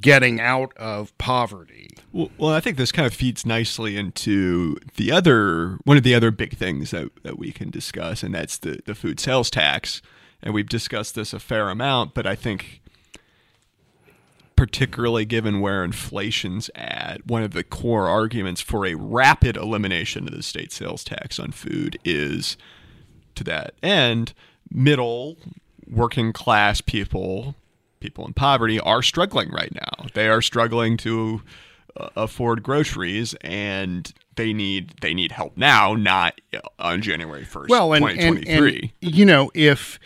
getting 0.00 0.40
out 0.40 0.76
of 0.76 1.16
poverty 1.18 1.90
well, 2.38 2.52
i 2.52 2.60
think 2.60 2.76
this 2.76 2.92
kind 2.92 3.06
of 3.06 3.14
feeds 3.14 3.44
nicely 3.44 3.96
into 3.96 4.76
the 4.96 5.10
other 5.12 5.78
one 5.84 5.96
of 5.96 6.02
the 6.02 6.14
other 6.14 6.30
big 6.30 6.56
things 6.56 6.90
that, 6.90 7.10
that 7.22 7.38
we 7.38 7.52
can 7.52 7.70
discuss 7.70 8.22
and 8.22 8.34
that's 8.34 8.58
the, 8.58 8.80
the 8.86 8.94
food 8.94 9.20
sales 9.20 9.50
tax 9.50 10.00
and 10.42 10.54
we've 10.54 10.68
discussed 10.68 11.14
this 11.14 11.32
a 11.32 11.38
fair 11.38 11.68
amount 11.68 12.14
but 12.14 12.26
i 12.26 12.34
think 12.34 12.80
particularly 14.56 15.26
given 15.26 15.60
where 15.60 15.84
inflation's 15.84 16.70
at, 16.74 17.24
one 17.26 17.42
of 17.42 17.52
the 17.52 17.62
core 17.62 18.08
arguments 18.08 18.62
for 18.62 18.86
a 18.86 18.94
rapid 18.94 19.56
elimination 19.56 20.26
of 20.26 20.34
the 20.34 20.42
state 20.42 20.72
sales 20.72 21.04
tax 21.04 21.38
on 21.38 21.52
food 21.52 21.98
is 22.04 22.56
to 23.34 23.44
that 23.44 23.74
end, 23.82 24.32
middle 24.70 25.36
working 25.86 26.32
class 26.32 26.80
people, 26.80 27.54
people 28.00 28.26
in 28.26 28.32
poverty, 28.32 28.80
are 28.80 29.02
struggling 29.02 29.50
right 29.50 29.74
now. 29.74 30.06
They 30.14 30.26
are 30.26 30.40
struggling 30.40 30.96
to 30.98 31.42
afford 32.16 32.62
groceries 32.62 33.34
and 33.40 34.12
they 34.36 34.52
need 34.52 34.94
they 35.00 35.14
need 35.14 35.32
help 35.32 35.56
now, 35.56 35.94
not 35.94 36.40
on 36.78 37.02
January 37.02 37.44
first, 37.44 37.70
well, 37.70 37.92
and, 37.92 38.04
2023. 38.04 38.50
And, 38.52 38.92
and, 39.02 39.14
you 39.16 39.24
know, 39.24 39.50
if 39.54 39.98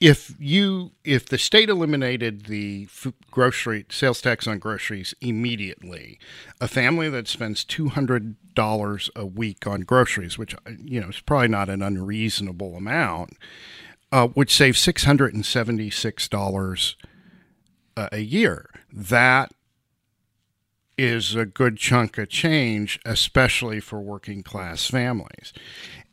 if 0.00 0.34
you 0.38 0.92
if 1.04 1.26
the 1.26 1.38
state 1.38 1.68
eliminated 1.68 2.46
the 2.46 2.88
grocery 3.30 3.86
sales 3.88 4.20
tax 4.20 4.46
on 4.46 4.58
groceries 4.58 5.14
immediately, 5.20 6.18
a 6.60 6.68
family 6.68 7.08
that 7.08 7.28
spends 7.28 7.64
two 7.64 7.88
hundred 7.88 8.36
dollars 8.54 9.10
a 9.16 9.24
week 9.24 9.66
on 9.66 9.80
groceries, 9.80 10.36
which 10.36 10.54
you 10.84 11.00
know 11.00 11.08
is 11.08 11.20
probably 11.20 11.48
not 11.48 11.68
an 11.68 11.82
unreasonable 11.82 12.76
amount, 12.76 13.38
uh, 14.12 14.28
would 14.34 14.50
save 14.50 14.76
six 14.76 15.04
hundred 15.04 15.32
and 15.34 15.46
seventy 15.46 15.90
six 15.90 16.28
dollars 16.28 16.96
a 17.96 18.20
year. 18.20 18.68
That 18.92 19.52
is 20.96 21.34
a 21.34 21.44
good 21.44 21.76
chunk 21.76 22.18
of 22.18 22.28
change, 22.28 23.00
especially 23.04 23.80
for 23.80 24.00
working 24.00 24.42
class 24.42 24.86
families. 24.86 25.52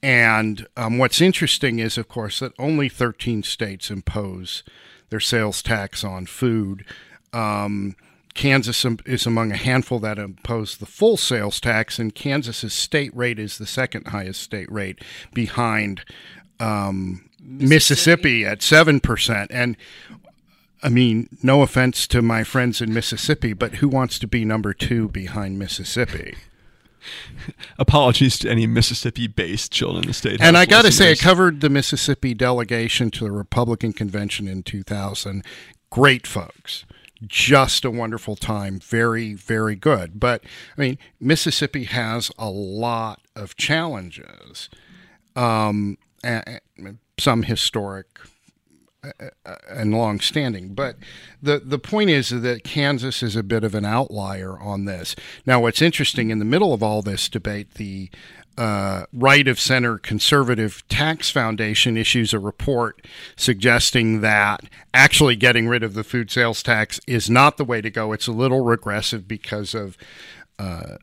And 0.03 0.67
um, 0.75 0.97
what's 0.97 1.21
interesting 1.21 1.79
is, 1.79 1.97
of 1.97 2.07
course, 2.07 2.39
that 2.39 2.53
only 2.57 2.89
13 2.89 3.43
states 3.43 3.91
impose 3.91 4.63
their 5.09 5.19
sales 5.19 5.61
tax 5.61 6.03
on 6.03 6.25
food. 6.25 6.85
Um, 7.33 7.95
Kansas 8.33 8.85
is 9.05 9.25
among 9.25 9.51
a 9.51 9.57
handful 9.57 9.99
that 9.99 10.17
impose 10.17 10.77
the 10.77 10.85
full 10.85 11.17
sales 11.17 11.59
tax, 11.59 11.99
and 11.99 12.15
Kansas's 12.15 12.73
state 12.73 13.15
rate 13.15 13.37
is 13.37 13.57
the 13.57 13.65
second 13.65 14.07
highest 14.07 14.41
state 14.41 14.71
rate 14.71 14.99
behind 15.33 16.05
um, 16.59 17.29
Mississippi. 17.43 17.69
Mississippi 17.69 18.45
at 18.45 18.61
seven 18.61 18.99
percent. 18.99 19.51
And 19.51 19.75
I 20.83 20.89
mean, 20.89 21.29
no 21.43 21.61
offense 21.61 22.07
to 22.07 22.21
my 22.21 22.43
friends 22.43 22.81
in 22.81 22.93
Mississippi, 22.93 23.53
but 23.53 23.75
who 23.75 23.87
wants 23.87 24.17
to 24.19 24.27
be 24.27 24.45
number 24.45 24.73
two 24.73 25.09
behind 25.09 25.59
Mississippi? 25.59 26.35
Apologies 27.79 28.39
to 28.39 28.49
any 28.49 28.67
Mississippi-based 28.67 29.71
children 29.71 30.03
in 30.03 30.07
the 30.07 30.13
state. 30.13 30.41
And 30.41 30.55
House 30.55 30.63
I 30.63 30.65
got 30.65 30.85
to 30.85 30.91
say, 30.91 31.11
I 31.11 31.15
covered 31.15 31.61
the 31.61 31.69
Mississippi 31.69 32.33
delegation 32.33 33.11
to 33.11 33.25
the 33.25 33.31
Republican 33.31 33.93
convention 33.93 34.47
in 34.47 34.63
2000. 34.63 35.43
Great 35.89 36.25
folks. 36.25 36.85
Just 37.25 37.85
a 37.85 37.91
wonderful 37.91 38.35
time. 38.35 38.79
Very, 38.79 39.33
very 39.35 39.75
good. 39.75 40.19
But, 40.19 40.43
I 40.77 40.81
mean, 40.81 40.97
Mississippi 41.19 41.83
has 41.83 42.31
a 42.39 42.49
lot 42.49 43.21
of 43.35 43.55
challenges, 43.55 44.69
um, 45.35 45.97
some 47.19 47.43
historic 47.43 48.07
and 49.69 49.93
long-standing. 49.93 50.73
But 50.73 50.97
the 51.41 51.59
the 51.59 51.79
point 51.79 52.09
is 52.09 52.29
that 52.29 52.63
Kansas 52.63 53.23
is 53.23 53.35
a 53.35 53.43
bit 53.43 53.63
of 53.63 53.73
an 53.73 53.85
outlier 53.85 54.59
on 54.59 54.85
this. 54.85 55.15
Now, 55.45 55.61
what's 55.61 55.81
interesting 55.81 56.29
in 56.29 56.39
the 56.39 56.45
middle 56.45 56.73
of 56.73 56.83
all 56.83 57.01
this 57.01 57.27
debate, 57.27 57.75
the 57.75 58.09
uh, 58.57 59.05
right 59.13 59.47
of 59.47 59.59
center 59.59 59.97
conservative 59.97 60.87
tax 60.87 61.29
foundation 61.29 61.97
issues 61.97 62.33
a 62.33 62.39
report 62.39 63.07
suggesting 63.35 64.21
that 64.21 64.61
actually 64.93 65.35
getting 65.35 65.67
rid 65.67 65.83
of 65.83 65.93
the 65.93 66.03
food 66.03 66.29
sales 66.29 66.61
tax 66.61 66.99
is 67.07 67.29
not 67.29 67.57
the 67.57 67.65
way 67.65 67.81
to 67.81 67.89
go. 67.89 68.11
It's 68.11 68.27
a 68.27 68.33
little 68.33 68.61
regressive 68.61 69.27
because 69.27 69.73
of 69.73 69.97
uh, 70.59 70.97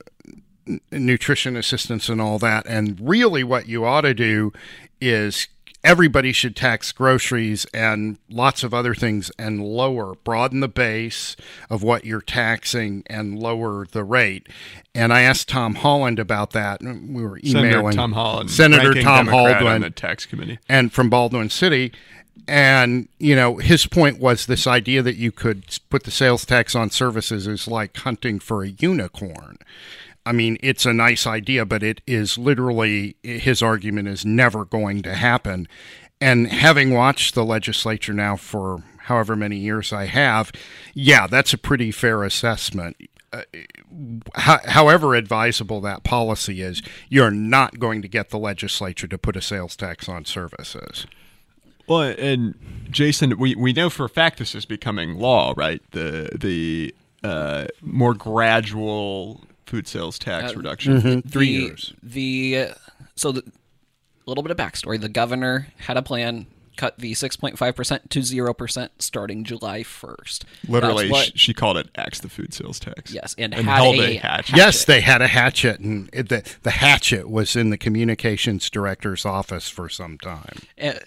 nutrition 0.92 1.56
assistance 1.56 2.08
and 2.08 2.20
all 2.20 2.38
that. 2.38 2.66
And 2.66 3.00
really, 3.00 3.42
what 3.42 3.66
you 3.66 3.84
ought 3.84 4.02
to 4.02 4.14
do 4.14 4.52
is 5.00 5.48
everybody 5.88 6.32
should 6.32 6.54
tax 6.54 6.92
groceries 6.92 7.64
and 7.72 8.18
lots 8.28 8.62
of 8.62 8.74
other 8.74 8.94
things 8.94 9.32
and 9.38 9.64
lower, 9.64 10.14
broaden 10.22 10.60
the 10.60 10.68
base 10.68 11.34
of 11.70 11.82
what 11.82 12.04
you're 12.04 12.20
taxing 12.20 13.02
and 13.06 13.38
lower 13.38 13.86
the 13.86 14.04
rate. 14.04 14.46
And 14.94 15.14
I 15.14 15.22
asked 15.22 15.48
Tom 15.48 15.76
Holland 15.76 16.18
about 16.18 16.50
that. 16.50 16.82
We 16.82 17.24
were 17.24 17.38
emailing 17.38 17.72
Senator 17.72 17.92
Tom 17.92 18.12
Holland, 18.12 18.50
Senator 18.50 18.92
Tom 19.00 19.24
Democrat 19.24 19.62
Holland 19.62 19.84
the 19.84 19.90
tax 19.90 20.26
committee. 20.26 20.58
and 20.68 20.92
from 20.92 21.08
Baldwin 21.08 21.48
City. 21.48 21.90
And, 22.46 23.08
you 23.18 23.34
know, 23.34 23.56
his 23.56 23.86
point 23.86 24.18
was 24.18 24.44
this 24.44 24.66
idea 24.66 25.00
that 25.02 25.16
you 25.16 25.32
could 25.32 25.78
put 25.88 26.04
the 26.04 26.10
sales 26.10 26.44
tax 26.44 26.74
on 26.74 26.90
services 26.90 27.46
is 27.46 27.66
like 27.66 27.96
hunting 27.96 28.40
for 28.40 28.62
a 28.62 28.68
unicorn. 28.68 29.58
I 30.28 30.32
mean, 30.32 30.58
it's 30.60 30.84
a 30.84 30.92
nice 30.92 31.26
idea, 31.26 31.64
but 31.64 31.82
it 31.82 32.02
is 32.06 32.36
literally, 32.36 33.16
his 33.22 33.62
argument 33.62 34.08
is 34.08 34.26
never 34.26 34.66
going 34.66 35.00
to 35.02 35.14
happen. 35.14 35.66
And 36.20 36.48
having 36.48 36.92
watched 36.92 37.34
the 37.34 37.46
legislature 37.46 38.12
now 38.12 38.36
for 38.36 38.82
however 39.04 39.34
many 39.36 39.56
years 39.56 39.90
I 39.90 40.04
have, 40.04 40.52
yeah, 40.92 41.26
that's 41.26 41.54
a 41.54 41.58
pretty 41.58 41.90
fair 41.90 42.24
assessment. 42.24 42.96
Uh, 43.32 43.42
ho- 44.34 44.64
however 44.66 45.14
advisable 45.14 45.80
that 45.80 46.04
policy 46.04 46.60
is, 46.60 46.82
you're 47.08 47.30
not 47.30 47.78
going 47.78 48.02
to 48.02 48.08
get 48.08 48.28
the 48.28 48.38
legislature 48.38 49.08
to 49.08 49.16
put 49.16 49.34
a 49.34 49.40
sales 49.40 49.76
tax 49.76 50.08
on 50.10 50.26
services. 50.26 51.06
Well, 51.86 52.14
and 52.18 52.54
Jason, 52.90 53.38
we, 53.38 53.54
we 53.54 53.72
know 53.72 53.88
for 53.88 54.04
a 54.04 54.10
fact 54.10 54.38
this 54.38 54.54
is 54.54 54.66
becoming 54.66 55.18
law, 55.18 55.54
right? 55.56 55.80
The 55.92 56.30
the 56.38 56.94
uh, 57.24 57.68
more 57.80 58.12
gradual 58.14 59.47
food 59.68 59.86
sales 59.86 60.18
tax 60.18 60.52
Uh, 60.52 60.56
reduction. 60.56 61.22
Three 61.22 61.46
the, 61.46 61.52
years. 61.52 61.94
The 62.02 62.68
so 63.14 63.32
the, 63.32 63.42
a 63.42 64.28
little 64.28 64.42
bit 64.42 64.50
of 64.50 64.56
backstory. 64.56 65.00
The 65.00 65.08
governor 65.08 65.68
had 65.78 65.96
a 65.96 66.02
plan. 66.02 66.46
Cut 66.76 66.96
the 66.96 67.10
6.5% 67.10 68.08
to 68.10 68.20
0% 68.20 68.88
starting 69.00 69.42
July 69.42 69.80
1st. 69.82 70.44
Literally, 70.68 71.10
what- 71.10 71.26
sh- 71.26 71.32
she 71.34 71.52
called 71.52 71.76
it 71.76 71.88
"axe 71.96 72.20
the 72.20 72.28
food 72.28 72.54
sales 72.54 72.78
tax." 72.78 73.12
Yes, 73.12 73.34
and 73.36 73.52
and 73.52 73.66
had 73.66 73.74
held 73.82 73.96
a 73.96 74.14
a 74.14 74.16
hatchet. 74.18 74.56
Yes, 74.56 74.84
they 74.84 75.00
had 75.00 75.20
a 75.20 75.26
hatchet, 75.26 75.80
and 75.80 76.08
it, 76.12 76.28
the 76.28 76.44
the 76.62 76.70
hatchet 76.70 77.28
was 77.28 77.56
in 77.56 77.70
the 77.70 77.78
communications 77.78 78.70
director's 78.70 79.26
office 79.26 79.68
for 79.68 79.88
some 79.88 80.18
time. 80.18 80.58
And, 80.76 81.00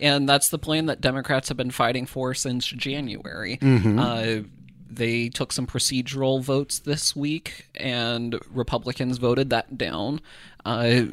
and 0.00 0.26
that's 0.26 0.48
the 0.48 0.58
plan 0.58 0.86
that 0.86 1.02
Democrats 1.02 1.48
have 1.48 1.58
been 1.58 1.72
fighting 1.72 2.06
for 2.06 2.32
since 2.32 2.66
January. 2.66 3.58
Mm-hmm. 3.58 3.98
Uh, 3.98 4.48
they 4.90 5.28
took 5.28 5.52
some 5.52 5.66
procedural 5.66 6.42
votes 6.42 6.78
this 6.78 7.14
week, 7.14 7.66
and 7.74 8.38
Republicans 8.50 9.18
voted 9.18 9.50
that 9.50 9.76
down. 9.76 10.20
Uh, 10.64 11.06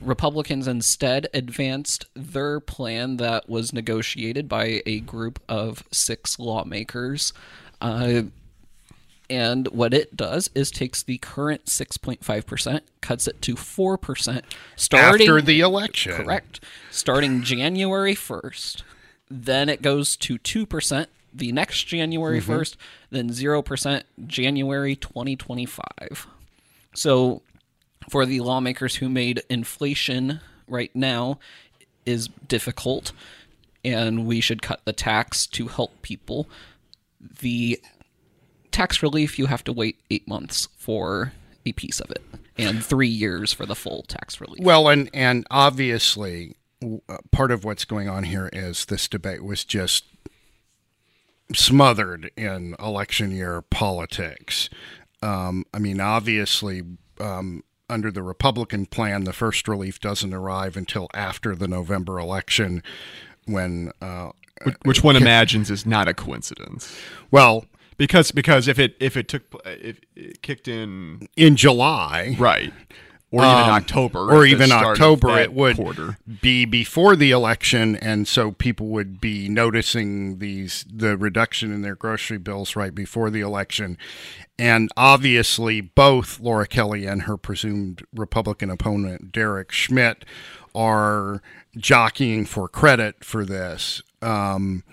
Republicans 0.00 0.66
instead 0.66 1.28
advanced 1.34 2.06
their 2.14 2.60
plan 2.60 3.16
that 3.18 3.48
was 3.48 3.72
negotiated 3.72 4.48
by 4.48 4.82
a 4.86 5.00
group 5.00 5.40
of 5.48 5.84
six 5.90 6.38
lawmakers. 6.38 7.32
Uh, 7.80 8.22
and 9.30 9.68
what 9.68 9.94
it 9.94 10.16
does 10.16 10.50
is 10.54 10.70
takes 10.70 11.02
the 11.02 11.18
current 11.18 11.66
6.5%, 11.66 12.80
cuts 13.00 13.26
it 13.26 13.40
to 13.42 13.54
4%, 13.54 14.42
starting 14.76 15.28
After 15.28 15.40
the 15.40 15.60
election, 15.60 16.12
Correct. 16.12 16.60
Starting 16.90 17.42
January 17.42 18.14
1st. 18.14 18.82
Then 19.30 19.68
it 19.68 19.80
goes 19.80 20.16
to 20.18 20.38
2% 20.38 21.06
the 21.34 21.52
next 21.52 21.84
January 21.84 22.40
1st, 22.40 22.76
then 23.10 23.28
0% 23.30 24.02
January 24.26 24.96
2025. 24.96 26.26
So 26.94 27.42
for 28.08 28.24
the 28.24 28.40
lawmakers 28.40 28.96
who 28.96 29.08
made 29.08 29.42
inflation 29.50 30.40
right 30.68 30.94
now 30.94 31.38
is 32.06 32.28
difficult 32.46 33.12
and 33.84 34.26
we 34.26 34.40
should 34.40 34.62
cut 34.62 34.80
the 34.84 34.92
tax 34.92 35.46
to 35.48 35.68
help 35.68 36.00
people. 36.02 36.48
The 37.40 37.80
tax 38.70 39.02
relief 39.02 39.38
you 39.38 39.46
have 39.46 39.64
to 39.64 39.72
wait 39.72 39.98
8 40.10 40.28
months 40.28 40.68
for 40.76 41.32
a 41.66 41.72
piece 41.72 42.00
of 42.00 42.10
it 42.10 42.22
and 42.56 42.84
3 42.84 43.08
years 43.08 43.52
for 43.52 43.66
the 43.66 43.74
full 43.74 44.02
tax 44.02 44.40
relief. 44.40 44.62
Well, 44.62 44.88
and 44.88 45.10
and 45.12 45.46
obviously, 45.50 46.56
uh, 47.08 47.18
part 47.30 47.50
of 47.50 47.64
what's 47.64 47.84
going 47.84 48.08
on 48.08 48.24
here 48.24 48.48
is 48.52 48.86
this 48.86 49.08
debate 49.08 49.42
was 49.42 49.64
just 49.64 50.04
smothered 51.52 52.30
in 52.36 52.74
election 52.78 53.30
year 53.30 53.62
politics. 53.62 54.70
Um, 55.22 55.64
I 55.72 55.78
mean, 55.78 56.00
obviously, 56.00 56.82
um, 57.20 57.64
under 57.88 58.10
the 58.10 58.22
Republican 58.22 58.86
plan, 58.86 59.24
the 59.24 59.32
first 59.32 59.68
relief 59.68 60.00
doesn't 60.00 60.32
arrive 60.32 60.76
until 60.76 61.08
after 61.14 61.54
the 61.54 61.68
November 61.68 62.18
election, 62.18 62.82
when 63.46 63.92
uh, 64.00 64.30
which, 64.62 64.76
which 64.84 65.04
one 65.04 65.16
imagines 65.16 65.70
is 65.70 65.84
not 65.84 66.08
a 66.08 66.14
coincidence. 66.14 66.96
well, 67.30 67.66
Because 67.96 68.32
because 68.32 68.68
if 68.68 68.78
it 68.78 68.96
if 69.00 69.16
it 69.16 69.28
took 69.28 69.42
if 69.64 70.00
it 70.16 70.42
kicked 70.42 70.66
in 70.68 71.28
in 71.36 71.56
July, 71.56 72.36
right 72.38 72.72
or 73.30 73.42
even 73.42 73.54
Um, 73.54 73.70
October 73.70 74.18
or 74.32 74.46
even 74.46 74.70
October, 74.70 75.38
it 75.38 75.52
would 75.52 75.76
quarter. 75.76 76.18
be 76.40 76.64
before 76.64 77.16
the 77.16 77.32
election, 77.32 77.96
and 77.96 78.28
so 78.28 78.52
people 78.52 78.88
would 78.88 79.20
be 79.20 79.48
noticing 79.48 80.38
these 80.38 80.84
the 80.92 81.16
reduction 81.16 81.72
in 81.72 81.82
their 81.82 81.96
grocery 81.96 82.38
bills 82.38 82.76
right 82.76 82.94
before 82.94 83.30
the 83.30 83.40
election, 83.40 83.98
and 84.58 84.88
obviously 84.96 85.80
both 85.80 86.38
Laura 86.38 86.66
Kelly 86.66 87.06
and 87.06 87.22
her 87.22 87.36
presumed 87.36 88.04
Republican 88.14 88.70
opponent 88.70 89.32
Derek 89.32 89.72
Schmidt 89.72 90.24
are 90.74 91.42
jockeying 91.76 92.44
for 92.46 92.68
credit 92.68 93.24
for 93.24 93.44
this. 93.44 94.00
Um, 94.22 94.84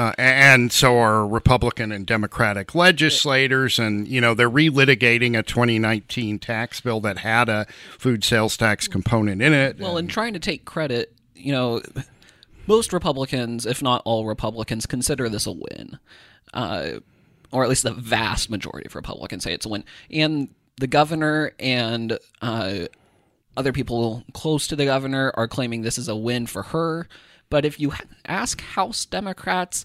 uh, 0.00 0.14
and 0.16 0.72
so 0.72 0.96
are 0.96 1.26
Republican 1.26 1.92
and 1.92 2.06
Democratic 2.06 2.74
legislators, 2.74 3.78
and 3.78 4.08
you 4.08 4.18
know 4.18 4.32
they're 4.32 4.48
relitigating 4.48 5.38
a 5.38 5.42
2019 5.42 6.38
tax 6.38 6.80
bill 6.80 7.00
that 7.00 7.18
had 7.18 7.50
a 7.50 7.66
food 7.98 8.24
sales 8.24 8.56
tax 8.56 8.88
component 8.88 9.42
in 9.42 9.52
it. 9.52 9.78
Well, 9.78 9.98
in 9.98 10.08
trying 10.08 10.32
to 10.32 10.38
take 10.38 10.64
credit, 10.64 11.12
you 11.34 11.52
know, 11.52 11.82
most 12.66 12.94
Republicans, 12.94 13.66
if 13.66 13.82
not 13.82 14.00
all 14.06 14.24
Republicans, 14.24 14.86
consider 14.86 15.28
this 15.28 15.44
a 15.44 15.52
win. 15.52 15.98
Uh, 16.54 17.00
or 17.52 17.62
at 17.62 17.68
least 17.68 17.82
the 17.82 17.92
vast 17.92 18.48
majority 18.48 18.86
of 18.86 18.94
Republicans 18.94 19.44
say 19.44 19.52
it's 19.52 19.66
a 19.66 19.68
win. 19.68 19.84
And 20.10 20.48
the 20.78 20.86
governor 20.86 21.52
and 21.58 22.18
uh, 22.40 22.86
other 23.54 23.72
people 23.72 24.24
close 24.32 24.66
to 24.68 24.76
the 24.76 24.86
governor 24.86 25.30
are 25.34 25.46
claiming 25.46 25.82
this 25.82 25.98
is 25.98 26.08
a 26.08 26.16
win 26.16 26.46
for 26.46 26.62
her. 26.62 27.06
But 27.50 27.64
if 27.64 27.78
you 27.78 27.92
ask 28.26 28.60
House 28.60 29.04
Democrats, 29.04 29.84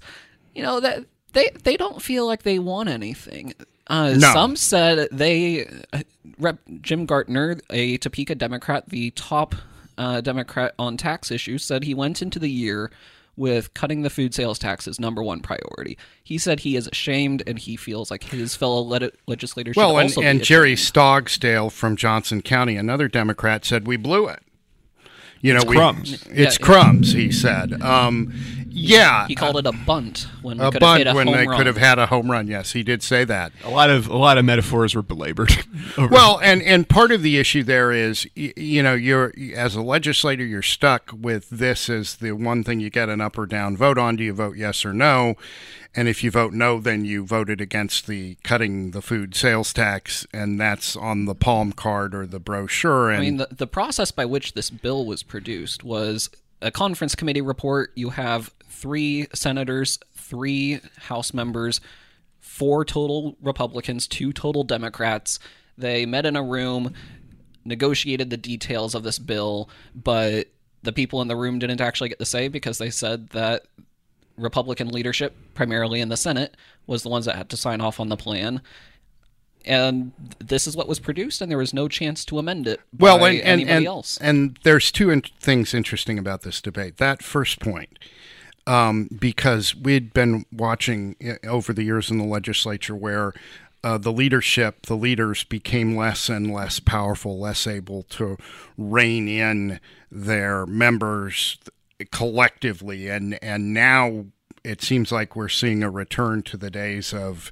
you 0.54 0.64
know 0.64 0.80
that 0.80 1.06
they 1.34 1.50
they 1.64 1.76
don't 1.78 2.02
feel 2.02 2.26
like 2.26 2.44
they 2.44 2.60
want 2.60 2.90
anything. 2.90 3.54
Uh, 3.88 4.16
No. 4.18 4.34
Some 4.34 4.56
said 4.56 5.10
they, 5.12 5.68
uh, 5.94 6.02
Rep. 6.40 6.58
Jim 6.82 7.06
Gartner, 7.06 7.58
a 7.70 7.98
Topeka 7.98 8.34
Democrat, 8.36 8.90
the 8.90 9.12
top 9.12 9.54
uh, 9.98 10.22
Democrat 10.22 10.74
on 10.80 10.98
tax 10.98 11.30
issues, 11.30 11.64
said 11.64 11.84
he 11.84 11.94
went 11.94 12.22
into 12.22 12.40
the 12.40 12.50
year 12.50 12.92
with 13.38 13.74
cutting 13.74 14.02
the 14.02 14.10
food 14.10 14.34
sales 14.34 14.58
tax 14.58 14.88
as 14.88 15.00
number 15.00 15.22
one 15.22 15.42
priority. 15.42 15.98
He 16.24 16.38
said 16.38 16.62
he 16.62 16.76
is 16.76 16.88
ashamed 16.88 17.44
and 17.46 17.60
he 17.60 17.76
feels 17.76 18.10
like 18.10 18.24
his 18.24 18.56
fellow 18.56 18.82
le- 18.82 19.12
legislators 19.28 19.76
well, 19.76 19.98
and, 19.98 20.16
and 20.18 20.42
Jerry. 20.44 20.76
Stogsdill 20.76 21.72
from 21.72 21.96
Johnson 21.96 22.42
County, 22.42 22.78
another 22.78 23.08
Democrat, 23.08 23.66
said 23.66 23.86
we 23.88 23.98
blew 23.98 24.28
it. 24.28 24.42
You 25.46 25.54
know, 25.54 25.62
we, 25.68 25.76
crumbs. 25.76 26.26
It's 26.32 26.58
Yeah. 26.60 26.66
crumbs, 26.66 27.14
he 27.14 27.32
said. 27.32 27.80
Um, 27.84 28.34
Yeah, 28.76 29.26
He 29.28 29.36
uh, 29.36 29.40
called 29.40 29.58
it 29.58 29.66
a 29.66 29.72
bunt 29.72 30.28
when 30.42 30.60
a 30.60 30.66
could 30.66 30.74
hit 30.74 30.80
bunt 30.82 31.08
a 31.08 31.14
when 31.14 31.28
home 31.28 31.36
they 31.36 31.48
run. 31.48 31.58
could 31.58 31.68
have 31.68 31.78
had 31.78 31.98
a 31.98 32.08
home 32.08 32.30
run. 32.30 32.48
Yes, 32.48 32.74
he 32.74 32.84
did 32.84 33.02
say 33.02 33.24
that. 33.24 33.54
A 33.64 33.70
lot 33.70 33.90
of 33.90 34.08
a 34.08 34.18
lot 34.18 34.38
of 34.38 34.44
metaphors 34.46 34.94
were 34.96 35.02
belabored. 35.02 35.52
Well, 35.98 36.40
and 36.44 36.62
and 36.62 36.90
part 36.90 37.12
of 37.12 37.22
the 37.22 37.38
issue 37.38 37.64
there 37.64 37.92
is, 37.92 38.28
you 38.36 38.84
know, 38.84 38.94
you're 38.94 39.34
as 39.56 39.76
a 39.76 39.82
legislator, 39.82 40.44
you're 40.44 40.62
stuck 40.62 41.10
with 41.14 41.50
this 41.50 41.90
as 41.90 42.16
the 42.18 42.34
one 42.34 42.64
thing 42.66 42.80
you 42.82 42.90
get 42.90 43.08
an 43.08 43.22
up 43.22 43.38
or 43.38 43.46
down 43.46 43.78
vote 43.78 43.98
on. 43.98 44.18
Do 44.18 44.24
you 44.24 44.34
vote 44.34 44.58
yes 44.58 44.84
or 44.84 44.94
no? 44.94 45.36
And 45.96 46.10
if 46.10 46.22
you 46.24 46.32
vote 46.32 46.52
no, 46.52 46.82
then 46.82 47.06
you 47.06 47.26
voted 47.26 47.62
against 47.62 48.08
the 48.08 48.36
cutting 48.44 48.92
the 48.92 49.02
food 49.02 49.36
sales 49.36 49.72
tax, 49.72 50.28
and 50.34 50.60
that's 50.60 50.98
on 50.98 51.24
the 51.26 51.36
palm 51.36 51.72
card 51.72 52.14
or 52.14 52.26
the 52.26 52.40
brochure. 52.40 53.10
And 53.10 53.18
I 53.18 53.22
mean, 53.22 53.38
the, 53.38 53.48
the 53.50 53.68
process 53.68 54.12
by 54.12 54.26
which 54.26 54.54
this 54.54 54.70
bill 54.70 55.06
was 55.06 55.24
produced 55.24 55.84
was 55.86 56.30
a 56.62 56.72
conference 56.72 57.16
committee 57.16 57.42
report. 57.42 57.92
You 57.96 58.10
have 58.10 58.54
three 58.86 59.26
senators, 59.34 59.98
three 60.14 60.80
House 61.00 61.34
members, 61.34 61.82
four 62.40 62.86
total 62.86 63.36
Republicans, 63.42 64.08
two 64.08 64.32
total 64.32 64.64
Democrats. 64.64 65.40
They 65.76 66.06
met 66.06 66.28
in 66.28 66.36
a 66.36 66.44
room, 66.44 66.94
negotiated 67.66 68.30
the 68.30 68.38
details 68.38 68.94
of 68.94 69.02
this 69.02 69.18
bill, 69.18 69.72
but 69.96 70.50
the 70.84 70.94
people 70.94 71.24
in 71.24 71.28
the 71.28 71.36
room 71.36 71.58
didn't 71.58 71.82
actually 71.82 72.10
get 72.10 72.20
to 72.20 72.26
say 72.26 72.48
because 72.48 72.78
they 72.78 72.92
said 72.92 73.30
that 73.30 73.64
Republican 74.38 74.90
leadership, 74.90 75.36
primarily 75.56 76.00
in 76.00 76.10
the 76.10 76.18
Senate, 76.18 76.56
was 76.86 77.02
the 77.02 77.10
ones 77.10 77.26
that 77.26 77.38
had 77.38 77.50
to 77.50 77.58
sign 77.58 77.82
off 77.82 78.00
on 78.00 78.10
the 78.10 78.18
plan. 78.18 78.62
And 79.66 80.12
this 80.38 80.68
is 80.68 80.78
what 80.78 80.88
was 80.88 81.00
produced, 81.00 81.42
and 81.42 81.50
there 81.50 81.58
was 81.58 81.74
no 81.74 81.88
chance 81.88 82.24
to 82.26 82.38
amend 82.38 82.68
it 82.68 82.82
well, 82.96 83.26
and, 83.26 83.40
and, 83.40 83.48
anybody 83.48 83.78
and, 83.78 83.86
else. 83.88 84.20
and 84.22 84.60
there's 84.62 84.92
two 84.92 85.10
in- 85.10 85.24
things 85.40 85.74
interesting 85.74 86.20
about 86.20 86.44
this 86.44 86.62
debate. 86.62 86.98
That 86.98 87.24
first 87.24 87.60
point, 87.60 87.98
um, 88.68 89.10
because 89.20 89.76
we'd 89.76 90.14
been 90.14 90.46
watching 90.52 91.16
uh, 91.26 91.48
over 91.48 91.74
the 91.74 91.84
years 91.84 92.10
in 92.10 92.18
the 92.18 92.26
legislature 92.26 92.96
where 92.96 93.34
uh, 93.84 94.00
the 94.00 94.12
leadership, 94.12 94.88
the 94.88 94.96
leaders 94.96 95.44
became 95.44 95.96
less 95.96 96.28
and 96.28 96.52
less 96.52 96.80
powerful, 96.80 97.40
less 97.40 97.68
able 97.68 98.02
to 98.04 98.36
rein 98.78 99.28
in 99.28 99.80
their 100.12 100.66
members 100.66 101.60
collectively, 102.12 103.10
and 103.10 103.38
and 103.44 103.74
now 103.74 104.26
it 104.64 104.82
seems 104.82 105.12
like 105.12 105.36
we're 105.36 105.48
seeing 105.48 105.84
a 105.84 105.90
return 105.92 106.42
to 106.42 106.58
the 106.58 106.72
days 106.72 107.14
of 107.14 107.52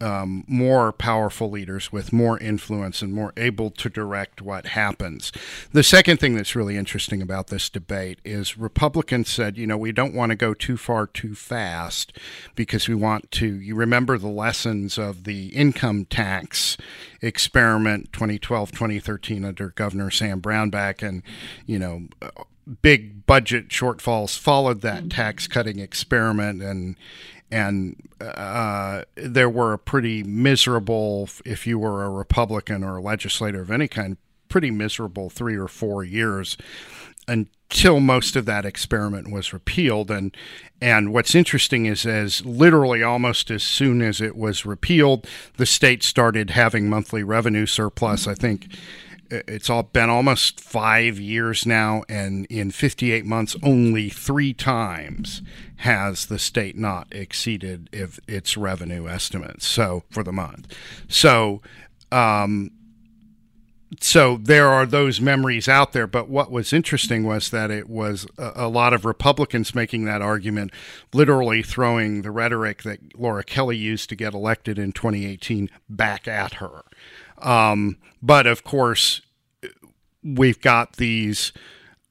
um, 0.00 0.44
more 0.46 0.92
powerful 0.92 1.50
leaders 1.50 1.92
with 1.92 2.12
more 2.12 2.38
influence 2.38 3.02
and 3.02 3.12
more 3.12 3.32
able 3.36 3.70
to 3.70 3.88
direct 3.88 4.42
what 4.42 4.66
happens. 4.66 5.32
The 5.72 5.82
second 5.82 6.18
thing 6.18 6.36
that's 6.36 6.56
really 6.56 6.76
interesting 6.76 7.22
about 7.22 7.48
this 7.48 7.68
debate 7.68 8.18
is 8.24 8.58
Republicans 8.58 9.28
said, 9.28 9.56
you 9.56 9.66
know, 9.66 9.76
we 9.76 9.92
don't 9.92 10.14
want 10.14 10.30
to 10.30 10.36
go 10.36 10.54
too 10.54 10.76
far 10.76 11.06
too 11.06 11.34
fast 11.34 12.12
because 12.54 12.88
we 12.88 12.94
want 12.94 13.30
to. 13.32 13.46
You 13.46 13.74
remember 13.74 14.18
the 14.18 14.28
lessons 14.28 14.98
of 14.98 15.24
the 15.24 15.48
income 15.48 16.04
tax 16.04 16.76
experiment 17.20 18.12
2012 18.12 18.72
2013 18.72 19.44
under 19.44 19.70
Governor 19.70 20.10
Sam 20.10 20.40
Brownback, 20.40 21.06
and, 21.06 21.22
you 21.66 21.78
know, 21.78 22.08
big 22.82 23.26
budget 23.26 23.68
shortfalls 23.68 24.36
followed 24.36 24.80
that 24.80 25.08
tax 25.10 25.46
cutting 25.46 25.78
experiment 25.78 26.62
and 26.62 26.96
and 27.50 27.96
uh, 28.20 29.02
there 29.14 29.48
were 29.48 29.72
a 29.72 29.78
pretty 29.78 30.22
miserable 30.22 31.28
if 31.44 31.66
you 31.66 31.78
were 31.78 32.04
a 32.04 32.10
republican 32.10 32.82
or 32.82 32.96
a 32.96 33.02
legislator 33.02 33.62
of 33.62 33.70
any 33.70 33.88
kind 33.88 34.16
pretty 34.48 34.70
miserable 34.70 35.30
three 35.30 35.56
or 35.56 35.68
four 35.68 36.04
years 36.04 36.56
until 37.28 38.00
most 38.00 38.36
of 38.36 38.46
that 38.46 38.64
experiment 38.64 39.30
was 39.30 39.52
repealed. 39.52 40.10
And 40.10 40.36
and 40.80 41.12
what's 41.12 41.34
interesting 41.34 41.86
is 41.86 42.06
as 42.06 42.44
literally 42.44 43.02
almost 43.02 43.50
as 43.50 43.62
soon 43.62 44.02
as 44.02 44.20
it 44.20 44.36
was 44.36 44.66
repealed 44.66 45.26
the 45.56 45.66
state 45.66 46.02
started 46.02 46.50
having 46.50 46.88
monthly 46.88 47.22
revenue 47.22 47.66
surplus. 47.66 48.26
I 48.26 48.34
think 48.34 48.68
it's 49.30 49.70
all 49.70 49.82
been 49.82 50.10
almost 50.10 50.60
five 50.60 51.18
years 51.18 51.66
now, 51.66 52.02
and 52.08 52.46
in 52.46 52.70
58 52.70 53.24
months, 53.24 53.56
only 53.62 54.08
three 54.08 54.52
times 54.52 55.42
has 55.76 56.26
the 56.26 56.38
state 56.38 56.76
not 56.76 57.08
exceeded 57.12 57.88
if 57.92 58.18
its 58.26 58.56
revenue 58.56 59.08
estimates. 59.08 59.66
So 59.66 60.04
for 60.10 60.22
the 60.22 60.32
month, 60.32 60.74
so 61.08 61.62
um, 62.12 62.70
so 64.00 64.36
there 64.36 64.68
are 64.68 64.84
those 64.84 65.20
memories 65.20 65.68
out 65.68 65.92
there. 65.92 66.06
But 66.06 66.28
what 66.28 66.50
was 66.50 66.72
interesting 66.72 67.24
was 67.24 67.50
that 67.50 67.70
it 67.70 67.88
was 67.88 68.26
a, 68.38 68.52
a 68.56 68.68
lot 68.68 68.92
of 68.92 69.04
Republicans 69.04 69.74
making 69.74 70.04
that 70.04 70.22
argument, 70.22 70.72
literally 71.12 71.62
throwing 71.62 72.22
the 72.22 72.30
rhetoric 72.30 72.82
that 72.82 73.18
Laura 73.18 73.44
Kelly 73.44 73.76
used 73.76 74.08
to 74.08 74.16
get 74.16 74.34
elected 74.34 74.78
in 74.78 74.92
2018 74.92 75.70
back 75.88 76.26
at 76.26 76.54
her. 76.54 76.82
Um, 77.38 77.98
but 78.22 78.46
of 78.46 78.64
course, 78.64 79.20
we've 80.22 80.60
got 80.60 80.96
these 80.96 81.52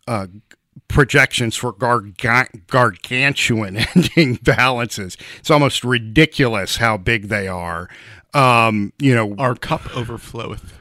uh, 0.07 0.27
projections 0.87 1.55
for 1.55 1.73
garga- 1.73 2.67
gargantuan 2.67 3.77
ending 3.95 4.35
balances. 4.35 5.17
It's 5.39 5.51
almost 5.51 5.83
ridiculous 5.83 6.77
how 6.77 6.97
big 6.97 7.27
they 7.29 7.47
are. 7.47 7.89
Um, 8.33 8.93
you 8.99 9.15
know, 9.15 9.35
Our 9.37 9.55
cup 9.55 9.81
overfloweth. 9.81 10.73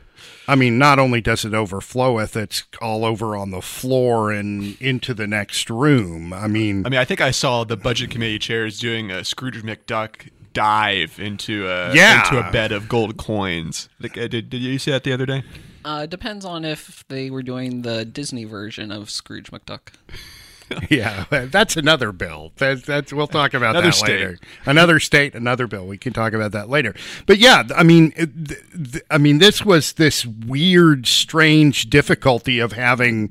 I 0.46 0.56
mean, 0.56 0.76
not 0.76 0.98
only 0.98 1.22
does 1.22 1.44
it 1.46 1.52
overfloweth, 1.52 2.36
it's 2.36 2.64
all 2.82 3.04
over 3.04 3.34
on 3.34 3.50
the 3.50 3.62
floor 3.62 4.30
and 4.30 4.76
into 4.80 5.14
the 5.14 5.26
next 5.26 5.70
room. 5.70 6.34
I 6.34 6.48
mean, 6.48 6.84
I 6.84 6.90
mean, 6.90 7.00
I 7.00 7.04
think 7.06 7.22
I 7.22 7.30
saw 7.30 7.64
the 7.64 7.78
budget 7.78 8.10
committee 8.10 8.38
chairs 8.38 8.78
doing 8.78 9.10
a 9.10 9.24
Scrooge 9.24 9.62
McDuck 9.62 10.28
dive 10.54 11.18
into 11.20 11.68
a 11.68 11.94
Yeah. 11.94 12.24
into 12.24 12.48
a 12.48 12.50
bed 12.50 12.72
of 12.72 12.88
gold 12.88 13.16
coins. 13.18 13.88
Like, 14.00 14.16
uh, 14.16 14.28
Did, 14.28 14.48
did 14.48 14.62
you 14.62 14.78
see 14.78 14.90
that 14.92 15.04
the 15.04 15.12
other 15.12 15.26
day? 15.26 15.42
Uh, 15.84 16.06
depends 16.06 16.46
on 16.46 16.64
if 16.64 17.04
they 17.08 17.28
were 17.28 17.42
doing 17.42 17.82
the 17.82 18.06
Disney 18.06 18.44
version 18.44 18.90
of 18.90 19.10
Scrooge 19.10 19.50
McDuck. 19.50 19.88
yeah, 20.90 21.24
that's 21.50 21.76
another 21.76 22.10
bill. 22.10 22.52
That's, 22.56 22.80
that's 22.82 23.12
we'll 23.12 23.26
talk 23.26 23.52
about 23.52 23.70
Another 23.76 23.88
that 23.88 23.94
state. 23.94 24.08
later. 24.20 24.38
Another 24.64 24.98
state, 24.98 25.34
another 25.34 25.66
bill. 25.66 25.86
We 25.86 25.98
can 25.98 26.14
talk 26.14 26.32
about 26.32 26.52
that 26.52 26.70
later. 26.70 26.94
But 27.26 27.36
yeah, 27.36 27.64
I 27.76 27.82
mean, 27.82 28.12
th- 28.12 28.30
th- 28.72 29.04
I 29.10 29.18
mean, 29.18 29.38
this 29.38 29.62
was 29.62 29.92
this 29.92 30.24
weird, 30.24 31.06
strange 31.06 31.90
difficulty 31.90 32.60
of 32.60 32.72
having 32.72 33.30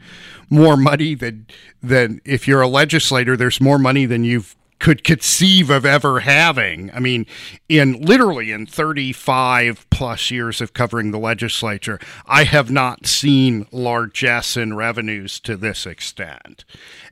more 0.52 0.78
money 0.78 1.16
than 1.16 1.48
than 1.82 2.22
if 2.24 2.48
you're 2.48 2.62
a 2.62 2.68
legislator. 2.68 3.36
There's 3.36 3.60
more 3.60 3.80
money 3.80 4.06
than 4.06 4.24
you've 4.24 4.56
could 4.80 5.04
conceive 5.04 5.70
of 5.70 5.86
ever 5.86 6.22
having. 6.22 6.92
I 6.92 7.00
mean, 7.00 7.26
in 7.70 8.02
literally 8.02 8.52
in 8.52 8.66
35 8.66 9.90
plus 9.90 10.32
years 10.32 10.62
of 10.62 10.74
covering 10.74 11.12
the 11.12 11.20
legislature, 11.20 12.00
I 12.26 12.44
have 12.44 12.70
not 12.70 13.06
seen 13.06 13.66
largesse 13.72 14.58
in 14.58 14.76
revenues 14.76 15.40
to 15.42 15.56
this 15.56 15.86
extent. 15.86 16.66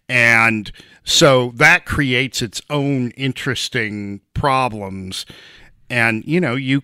And 0.10 0.72
so 1.04 1.52
that 1.56 1.86
creates 1.86 2.42
its 2.42 2.62
own 2.70 3.12
interesting 3.12 4.22
problems. 4.34 5.26
And, 5.90 6.24
you 6.26 6.42
know, 6.42 6.56
you 6.56 6.82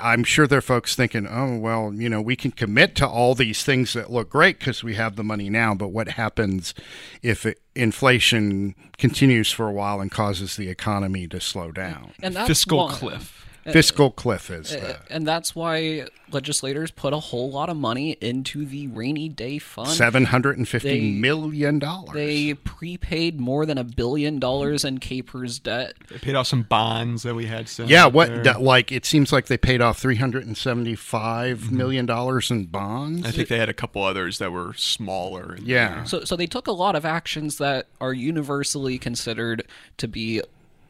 I'm 0.00 0.24
sure 0.24 0.46
there 0.46 0.58
are 0.58 0.62
folks 0.62 0.94
thinking, 0.94 1.26
oh, 1.26 1.56
well, 1.58 1.92
you 1.94 2.08
know, 2.08 2.20
we 2.20 2.36
can 2.36 2.50
commit 2.50 2.94
to 2.96 3.08
all 3.08 3.34
these 3.34 3.62
things 3.64 3.92
that 3.94 4.10
look 4.10 4.30
great 4.30 4.58
because 4.58 4.82
we 4.84 4.94
have 4.94 5.16
the 5.16 5.24
money 5.24 5.48
now. 5.50 5.74
But 5.74 5.88
what 5.88 6.08
happens 6.10 6.74
if 7.22 7.46
it, 7.46 7.60
inflation 7.74 8.74
continues 8.98 9.50
for 9.50 9.68
a 9.68 9.72
while 9.72 10.00
and 10.00 10.10
causes 10.10 10.56
the 10.56 10.68
economy 10.68 11.26
to 11.28 11.40
slow 11.40 11.70
down? 11.72 12.12
And 12.22 12.34
that's 12.34 12.48
Fiscal 12.48 12.78
why- 12.86 12.92
cliff. 12.92 13.36
Fiscal 13.64 14.10
cliff 14.10 14.50
is 14.50 14.72
Uh, 14.72 14.96
and 15.10 15.26
that's 15.26 15.54
why 15.54 16.06
legislators 16.32 16.90
put 16.90 17.12
a 17.12 17.18
whole 17.18 17.50
lot 17.50 17.68
of 17.68 17.76
money 17.76 18.16
into 18.20 18.64
the 18.64 18.86
rainy 18.88 19.28
day 19.28 19.58
fund. 19.58 19.90
seven 19.90 20.24
hundred 20.26 20.56
and 20.56 20.66
fifty 20.68 20.88
They- 21.00 21.10
million 21.10 21.78
dollars. 21.78 22.14
They 22.14 22.54
prepaid 22.54 23.38
more 23.40 23.66
than 23.66 23.76
a 23.78 23.84
billion 23.84 24.38
dollars 24.38 24.84
in 24.84 24.98
KPERS 24.98 25.62
debt. 25.62 25.94
They 26.08 26.18
paid 26.18 26.34
off 26.36 26.46
some 26.46 26.62
bonds 26.62 27.22
that 27.24 27.34
we 27.34 27.46
had 27.46 27.68
sent. 27.68 27.88
yeah, 27.90 28.06
what 28.06 28.44
that- 28.44 28.62
like 28.62 28.90
it 28.92 29.04
seems 29.04 29.32
like 29.32 29.46
they 29.46 29.58
paid 29.58 29.80
off 29.82 29.98
three 29.98 30.16
hundred 30.16 30.46
and 30.46 30.56
seventy-five 30.56 31.70
million 31.70 32.06
dollars 32.06 32.50
in 32.50 32.64
bonds. 32.66 33.26
I 33.26 33.30
think 33.30 33.48
they 33.48 33.58
had 33.58 33.68
a 33.68 33.74
couple 33.74 34.02
others 34.02 34.38
that 34.38 34.52
were 34.52 34.72
smaller. 34.74 35.58
Yeah. 35.62 35.96
there. 35.96 36.06
So, 36.06 36.24
so 36.24 36.36
they 36.36 36.46
took 36.46 36.66
a 36.66 36.72
lot 36.72 36.96
of 36.96 37.04
actions 37.04 37.58
that 37.58 37.86
are 38.00 38.12
universally 38.14 38.98
considered 38.98 39.64
to 39.98 40.08
be 40.08 40.40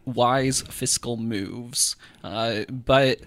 wise 0.04 0.62
fiscal 0.62 1.16
moves. 1.16 1.96
Uh, 2.24 2.64
but, 2.68 3.20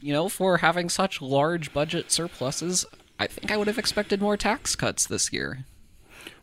you 0.00 0.12
know, 0.12 0.28
for 0.28 0.58
having 0.58 0.88
such 0.88 1.22
large 1.22 1.72
budget 1.72 2.10
surpluses, 2.10 2.84
I 3.18 3.26
think 3.26 3.50
I 3.50 3.56
would 3.56 3.66
have 3.66 3.78
expected 3.78 4.20
more 4.20 4.36
tax 4.36 4.76
cuts 4.76 5.06
this 5.06 5.32
year. 5.32 5.64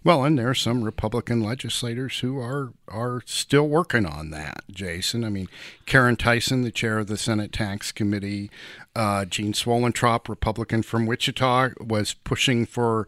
Well, 0.06 0.26
and 0.26 0.38
there 0.38 0.50
are 0.50 0.56
some 0.56 0.84
Republican 0.84 1.42
legislators 1.42 2.20
who 2.20 2.38
are 2.38 2.74
are 2.90 3.22
still 3.26 3.68
working 3.70 4.06
on 4.06 4.32
that, 4.32 4.64
Jason. 4.70 5.24
I 5.24 5.30
mean, 5.30 5.48
Caryn 5.86 6.18
Tyson, 6.18 6.64
the 6.64 6.72
chair 6.72 7.00
of 7.00 7.08
the 7.08 7.18
Senate 7.18 7.54
Tax 7.54 7.94
Committee, 7.94 8.52
uh, 8.96 9.24
Gene 9.24 9.54
Suellentrop, 9.54 10.28
Republican 10.28 10.84
from 10.84 11.06
Wichita, 11.06 11.70
was 11.80 12.16
pushing 12.16 12.66
for 12.66 13.08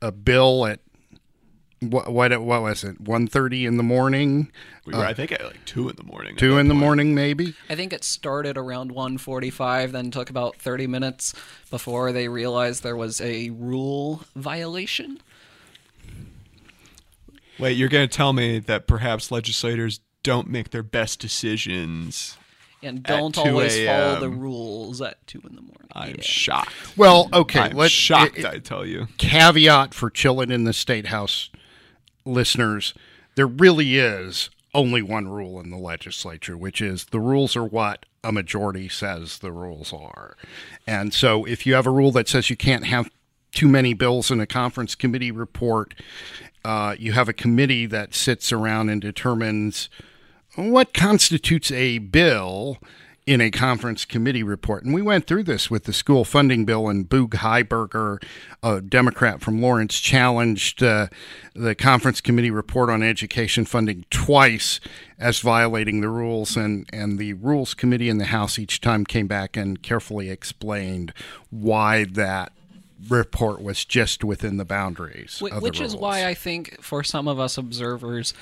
a 0.00 0.12
bill 0.12 0.66
at 0.66 0.78
what 1.80 2.10
what 2.12 2.40
what 2.42 2.62
was 2.62 2.84
it? 2.84 3.00
One 3.00 3.26
thirty 3.26 3.66
in 3.66 3.76
the 3.76 3.82
morning, 3.82 4.50
We 4.86 4.94
were, 4.94 5.04
uh, 5.04 5.08
I 5.10 5.14
think, 5.14 5.32
at 5.32 5.44
like 5.44 5.64
two 5.66 5.88
in 5.88 5.96
the 5.96 6.02
morning. 6.04 6.36
two 6.36 6.52
that 6.54 6.58
in 6.60 6.68
the 6.68 6.74
point. 6.74 6.80
morning, 6.80 7.14
maybe. 7.14 7.54
I 7.68 7.74
think 7.74 7.92
it 7.92 8.02
started 8.04 8.56
around 8.56 8.92
1:45, 8.92 9.92
then 9.92 10.10
took 10.10 10.30
about 10.30 10.56
30 10.56 10.86
minutes 10.86 11.34
before 11.70 12.12
they 12.12 12.28
realized 12.28 12.82
there 12.82 12.96
was 12.96 13.20
a 13.20 13.50
rule 13.50 14.22
violation. 14.34 15.20
Wait, 17.58 17.72
you're 17.76 17.88
going 17.88 18.06
to 18.06 18.14
tell 18.16 18.32
me 18.32 18.58
that 18.58 18.86
perhaps 18.86 19.30
legislators 19.30 20.00
don't 20.22 20.48
make 20.48 20.70
their 20.70 20.82
best 20.82 21.20
decisions? 21.20 22.36
And 22.82 23.02
don't 23.02 23.34
2 23.34 23.40
always 23.40 23.84
follow 23.84 24.20
the 24.20 24.28
rules 24.28 25.00
at 25.00 25.26
two 25.26 25.40
in 25.48 25.56
the 25.56 25.62
morning. 25.62 25.88
I'm 25.92 26.10
Yeah. 26.16 26.20
shocked. 26.22 26.72
Well, 26.96 27.28
okay, 27.32 27.60
I'm 27.60 27.76
let's 27.76 27.92
shocked. 27.94 28.38
it- 28.38 28.44
I 28.44 28.58
tell 28.58 28.84
you. 28.84 29.08
caveat 29.16 29.94
for 29.94 30.10
chilling 30.10 30.50
in 30.50 30.64
the 30.64 30.74
state 30.74 31.06
house 31.06 31.48
listeners 32.26 32.92
there 33.36 33.46
really 33.46 33.96
is 33.96 34.50
only 34.74 35.00
one 35.00 35.28
rule 35.28 35.60
in 35.60 35.70
the 35.70 35.76
legislature 35.76 36.56
which 36.56 36.80
is 36.80 37.06
the 37.06 37.20
rules 37.20 37.56
are 37.56 37.64
what 37.64 38.04
a 38.24 38.32
majority 38.32 38.88
says 38.88 39.38
the 39.38 39.52
rules 39.52 39.92
are. 39.92 40.36
And 40.84 41.14
so 41.14 41.44
if 41.44 41.64
you 41.64 41.74
have 41.74 41.86
a 41.86 41.90
rule 41.90 42.10
that 42.12 42.28
says 42.28 42.50
you 42.50 42.56
can't 42.56 42.86
have 42.86 43.08
too 43.52 43.68
many 43.68 43.94
bills 43.94 44.30
in 44.32 44.40
a 44.40 44.46
conference 44.46 44.94
committee 44.94 45.30
report 45.30 45.94
uh, 46.64 46.96
you 46.98 47.12
have 47.12 47.28
a 47.28 47.32
committee 47.32 47.86
that 47.86 48.12
sits 48.12 48.50
around 48.50 48.88
and 48.88 49.00
determines 49.00 49.88
what 50.56 50.92
constitutes 50.92 51.70
a 51.70 51.98
bill 51.98 52.78
in 53.26 53.40
a 53.40 53.50
conference 53.50 54.04
committee 54.04 54.44
report. 54.44 54.84
And 54.84 54.94
we 54.94 55.02
went 55.02 55.26
through 55.26 55.42
this 55.42 55.68
with 55.68 55.84
the 55.84 55.92
school 55.92 56.24
funding 56.24 56.64
bill, 56.64 56.88
and 56.88 57.08
Boog 57.08 57.30
Highberger, 57.30 58.22
a 58.62 58.80
Democrat 58.80 59.40
from 59.40 59.60
Lawrence, 59.60 59.98
challenged 59.98 60.80
uh, 60.80 61.08
the 61.52 61.74
conference 61.74 62.20
committee 62.20 62.52
report 62.52 62.88
on 62.88 63.02
education 63.02 63.64
funding 63.64 64.04
twice 64.10 64.78
as 65.18 65.40
violating 65.40 66.02
the 66.02 66.08
rules. 66.08 66.56
And, 66.56 66.88
and 66.92 67.18
the 67.18 67.32
Rules 67.32 67.74
Committee 67.74 68.08
in 68.08 68.18
the 68.18 68.26
House 68.26 68.60
each 68.60 68.80
time 68.80 69.04
came 69.04 69.26
back 69.26 69.56
and 69.56 69.82
carefully 69.82 70.30
explained 70.30 71.12
why 71.50 72.04
that 72.04 72.52
report 73.08 73.60
was 73.60 73.84
just 73.84 74.22
within 74.22 74.56
the 74.56 74.64
boundaries. 74.64 75.40
Wh- 75.40 75.52
of 75.52 75.54
the 75.54 75.60
Which 75.60 75.80
is 75.80 75.96
why 75.96 76.26
I 76.26 76.34
think 76.34 76.80
for 76.80 77.02
some 77.02 77.26
of 77.26 77.40
us 77.40 77.58
observers, 77.58 78.34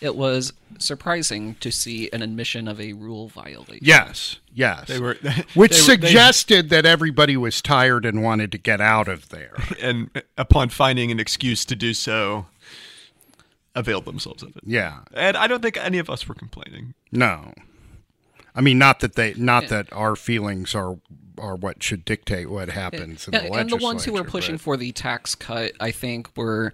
it 0.00 0.14
was 0.16 0.52
surprising 0.78 1.56
to 1.56 1.70
see 1.70 2.08
an 2.12 2.22
admission 2.22 2.68
of 2.68 2.80
a 2.80 2.92
rule 2.92 3.28
violation. 3.28 3.80
Yes, 3.82 4.38
yes. 4.54 4.88
They 4.88 5.00
were, 5.00 5.14
which 5.14 5.24
they 5.24 5.34
were- 5.56 5.70
they- 5.70 5.72
suggested 6.06 6.68
that 6.70 6.86
everybody 6.86 7.36
was 7.36 7.60
tired 7.60 8.04
and 8.06 8.22
wanted 8.22 8.52
to 8.52 8.58
get 8.58 8.80
out 8.80 9.08
of 9.08 9.28
there. 9.30 9.54
and 9.80 10.10
upon 10.36 10.68
finding 10.68 11.10
an 11.10 11.18
excuse 11.18 11.64
to 11.64 11.76
do 11.76 11.94
so, 11.94 12.46
availed 13.74 14.04
themselves 14.04 14.42
of 14.42 14.56
it. 14.56 14.62
Yeah. 14.64 15.00
And 15.14 15.36
I 15.36 15.46
don't 15.46 15.62
think 15.62 15.76
any 15.76 15.98
of 15.98 16.08
us 16.10 16.28
were 16.28 16.34
complaining. 16.34 16.94
No. 17.12 17.52
I 18.54 18.60
mean 18.60 18.78
not 18.78 19.00
that 19.00 19.14
they 19.14 19.34
not 19.34 19.68
that 19.68 19.92
our 19.92 20.16
feelings 20.16 20.74
are 20.74 20.98
are 21.36 21.54
what 21.54 21.80
should 21.80 22.04
dictate 22.04 22.50
what 22.50 22.70
happens 22.70 23.28
in 23.28 23.34
and, 23.36 23.46
the 23.46 23.52
and 23.58 23.70
the 23.70 23.76
ones 23.76 24.04
who 24.04 24.12
were 24.12 24.24
pushing 24.24 24.56
but- 24.56 24.62
for 24.62 24.76
the 24.76 24.90
tax 24.92 25.34
cut, 25.36 25.72
I 25.78 25.92
think, 25.92 26.36
were 26.36 26.72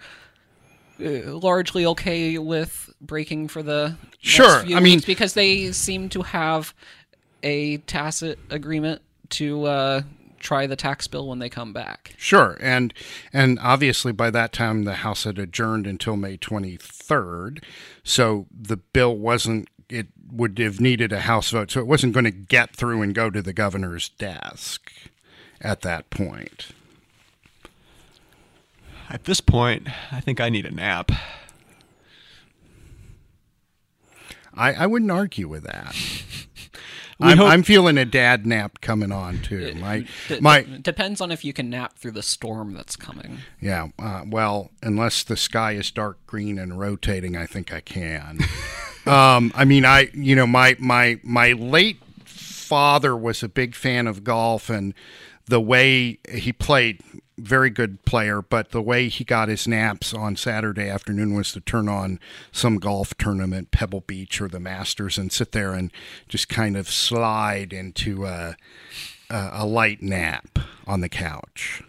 largely 0.99 1.85
okay 1.87 2.39
with 2.39 2.91
breaking 3.01 3.49
for 3.49 3.63
the 3.63 3.97
Sure, 4.21 4.63
few 4.63 4.77
I 4.77 4.81
mean- 4.81 5.01
because 5.05 5.35
they 5.35 5.73
seem 5.73 6.09
to 6.11 6.23
have 6.23 6.75
a 7.43 7.79
tacit 7.79 8.39
agreement 8.51 9.03
to 9.31 9.65
uh, 9.65 10.03
try 10.39 10.67
the 10.67 10.77
tax 10.77 11.07
bill 11.07 11.29
when 11.29 11.39
they 11.41 11.49
come 11.49 11.73
back. 11.73 12.15
Sure, 12.17 12.57
and 12.61 12.95
and 13.33 13.59
obviously 13.61 14.13
by 14.13 14.31
that 14.31 14.53
time 14.53 14.85
the 14.85 14.95
House 14.95 15.25
had 15.25 15.39
adjourned 15.39 15.87
until 15.87 16.17
May 16.17 16.37
23rd, 16.39 17.63
so 18.03 18.47
the 18.51 18.77
bill 18.77 19.17
wasn't 19.17 19.69
it 19.91 20.07
would 20.33 20.59
have 20.59 20.81
needed 20.81 21.13
a 21.13 21.21
House 21.21 21.51
vote, 21.51 21.71
so 21.71 21.81
it 21.81 21.87
wasn't 21.87 22.15
going 22.15 22.25
to 22.25 22.31
get 22.31 22.75
through 22.75 23.03
and 23.03 23.15
go 23.15 23.29
to 23.31 23.43
the 23.43 23.53
governor's 23.53 24.09
desk 24.09 24.91
at 25.61 25.83
that 25.83 26.09
point. 26.09 26.69
At 29.11 29.25
this 29.25 29.41
point, 29.41 29.89
I 30.13 30.21
think 30.21 30.41
I 30.41 30.49
need 30.49 30.67
a 30.67 30.71
nap. 30.71 31.11
I, 34.57 34.73
I 34.75 34.87
wouldn't 34.87 35.11
argue 35.11 35.49
with 35.49 35.65
that. 35.65 35.95
I'm, 37.21 37.39
hope- 37.39 37.49
I'm 37.49 37.63
feeling 37.63 37.97
a 37.97 38.05
dad 38.05 38.45
nap 38.45 38.81
coming 38.81 39.13
on 39.13 39.41
too. 39.41 39.75
My 39.77 40.05
D- 40.29 40.41
my 40.41 40.63
d- 40.63 40.79
depends 40.79 41.21
on 41.21 41.31
if 41.31 41.45
you 41.45 41.53
can 41.53 41.71
nap 41.71 41.97
through 41.97 42.11
the 42.11 42.23
storm 42.25 42.75
that's 42.75 42.97
coming. 42.97 43.39
yeah. 43.61 43.89
Uh, 43.99 44.23
well, 44.27 44.71
unless 44.83 45.23
the 45.23 45.37
sky 45.37 45.73
is 45.73 45.91
dark 45.93 46.19
green 46.27 46.59
and 46.59 46.79
rotating, 46.79 47.37
I 47.37 47.47
think 47.47 47.73
I 47.73 47.81
can. 47.81 48.41
um, 49.07 49.53
I 49.55 49.65
mean, 49.65 49.85
I 49.85 50.09
you 50.13 50.35
know 50.35 50.47
my 50.47 50.77
my 50.81 51.21
my 51.23 51.53
late 51.53 51.99
father 52.25 53.17
was 53.17 53.45
a 53.45 53.49
big 53.49 53.77
fan 53.77 54.09
of 54.09 54.25
golf 54.25 54.69
and 54.69 54.93
the 55.47 55.61
way 55.61 56.19
he 56.33 56.53
played 56.53 57.01
very 57.45 57.71
good 57.71 58.05
player 58.05 58.41
but 58.43 58.71
the 58.71 58.83
way 58.83 59.09
he 59.09 59.25
got 59.25 59.49
his 59.49 59.69
naps 59.69 60.15
on 60.15 60.35
saturday 60.37 60.89
afternoon 60.89 61.35
was 61.35 61.53
to 61.53 61.61
turn 61.61 61.89
on 61.89 62.19
some 62.51 62.79
golf 62.79 63.15
tournament 63.19 63.71
pebble 63.71 64.01
beach 64.01 64.41
or 64.41 64.49
the 64.49 64.61
masters 64.61 65.19
and 65.19 65.31
sit 65.33 65.53
there 65.53 65.73
and 65.73 65.91
just 66.29 66.49
kind 66.49 66.77
of 66.77 66.89
slide 66.89 67.73
into 67.73 68.25
a, 68.27 68.57
a, 69.31 69.67
light 69.67 70.03
nap 70.03 70.59
on 70.87 71.01
the 71.01 71.09
couch 71.09 71.83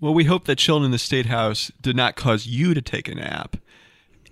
Well, 0.00 0.14
we 0.14 0.24
hope 0.24 0.44
that 0.44 0.58
children 0.58 0.86
in 0.86 0.90
the 0.92 0.98
State 0.98 1.26
House 1.26 1.72
did 1.82 1.96
not 1.96 2.14
cause 2.14 2.46
you 2.46 2.72
to 2.72 2.80
take 2.80 3.08
a 3.08 3.14
nap. 3.16 3.56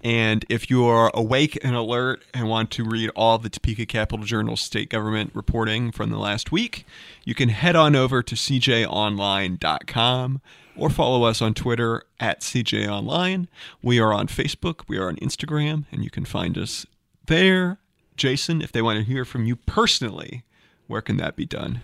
And 0.07 0.47
if 0.49 0.71
you 0.71 0.85
are 0.85 1.11
awake 1.15 1.59
and 1.65 1.75
alert 1.75 2.23
and 2.33 2.49
want 2.49 2.71
to 2.71 2.85
read 2.85 3.11
all 3.17 3.39
the 3.39 3.49
Topeka 3.49 3.87
Capital 3.87 4.25
Journal 4.25 4.57
state 4.57 4.89
government 4.89 5.33
reporting 5.35 5.91
from 5.91 6.11
the 6.11 6.17
last 6.17 6.53
week, 6.53 6.87
you 7.25 7.35
can 7.35 7.49
head 7.49 7.75
on 7.75 7.97
over 7.97 8.23
to 8.23 8.37
cjonline.com 8.37 10.41
or 10.77 10.91
follow 10.91 11.25
us 11.25 11.43
on 11.43 11.55
Twitter 11.55 12.05
at 12.21 12.41
cjonline. 12.41 13.49
We 13.83 13.99
are 13.99 14.13
on 14.13 14.29
Facebook, 14.29 14.83
we 14.87 14.97
are 14.97 15.09
on 15.09 15.17
Instagram, 15.17 15.87
and 15.91 16.05
you 16.05 16.11
can 16.11 16.25
find 16.25 16.57
us 16.57 16.87
there. 17.27 17.79
Jason, 18.17 18.63
if 18.63 18.71
they 18.71 18.83
want 18.83 19.01
to 19.01 19.05
hear 19.05 19.25
from 19.25 19.45
you 19.45 19.57
personally, 19.57 20.45
where 20.87 21.03
can 21.03 21.17
that 21.17 21.35
be 21.35 21.47
done? 21.47 21.81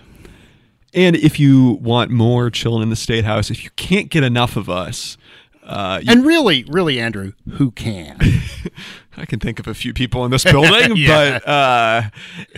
And 0.93 1.15
if 1.17 1.37
you 1.39 1.71
want 1.81 2.11
more 2.11 2.49
chilling 2.49 2.83
in 2.83 2.89
the 2.89 2.95
State 2.95 3.25
House, 3.25 3.51
if 3.51 3.63
you 3.63 3.69
can't 3.75 4.09
get 4.09 4.23
enough 4.23 4.55
of 4.55 4.69
us, 4.69 5.17
uh, 5.65 5.99
you, 6.03 6.11
and 6.11 6.25
really 6.25 6.63
really 6.65 6.99
andrew 6.99 7.31
who 7.53 7.71
can 7.71 8.17
I 9.17 9.25
can 9.25 9.39
think 9.39 9.59
of 9.59 9.67
a 9.67 9.73
few 9.73 9.93
people 9.93 10.25
in 10.25 10.31
this 10.31 10.43
building, 10.43 10.95
Yeah. 10.97 11.39
but 11.39 11.47
uh, 11.47 12.01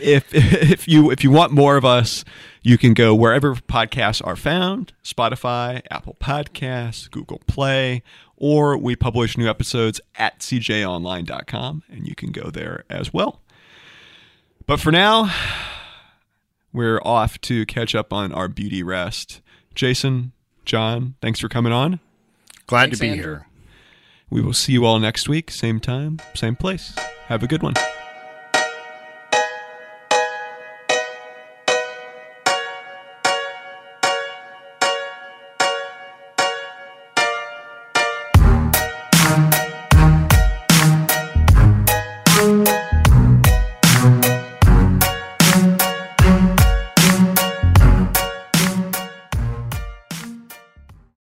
if 0.02 0.26
if 0.34 0.88
you 0.88 1.12
if 1.12 1.24
you 1.24 1.30
want 1.30 1.52
more 1.52 1.76
of 1.76 1.84
us, 1.84 2.24
you 2.62 2.78
can 2.78 2.94
go 2.94 3.14
wherever 3.14 3.56
podcasts 3.56 4.26
are 4.26 4.38
found: 4.38 4.94
Spotify, 5.04 5.82
Apple 5.92 6.16
Podcasts, 6.20 7.12
Google 7.12 7.42
Play, 7.46 8.04
or 8.38 8.78
we 8.78 8.96
publish 8.96 9.38
new 9.38 9.50
episodes 9.50 10.00
at 10.16 10.40
cjonline.com, 10.40 11.84
and 11.90 12.08
you 12.08 12.16
can 12.16 12.32
go 12.32 12.50
there 12.50 12.86
as 12.90 13.12
well. 13.14 13.42
But 14.66 14.80
for 14.80 14.92
now, 14.94 15.30
we're 16.72 17.02
off 17.04 17.40
to 17.42 17.66
catch 17.66 17.94
up 17.96 18.14
on 18.14 18.32
our 18.32 18.48
beauty 18.48 18.82
rest. 18.82 19.42
Jason, 19.74 20.32
John, 20.64 21.16
thanks 21.22 21.42
for 21.42 21.50
coming 21.50 21.74
on. 21.74 22.00
Glad 22.68 22.84
Thanks, 22.84 22.98
to 22.98 23.02
be 23.02 23.10
Andrew. 23.10 23.24
here 23.24 23.48
We 24.30 24.42
will 24.42 24.54
see 24.54 24.74
you 24.74 24.86
all 24.86 25.00
next 25.00 25.30
week, 25.30 25.52
same 25.52 25.80
time, 25.80 26.20
same 26.34 26.56
place. 26.56 26.96
Have 27.28 27.44
a 27.44 27.48
good 27.48 27.64
one. 27.64 27.74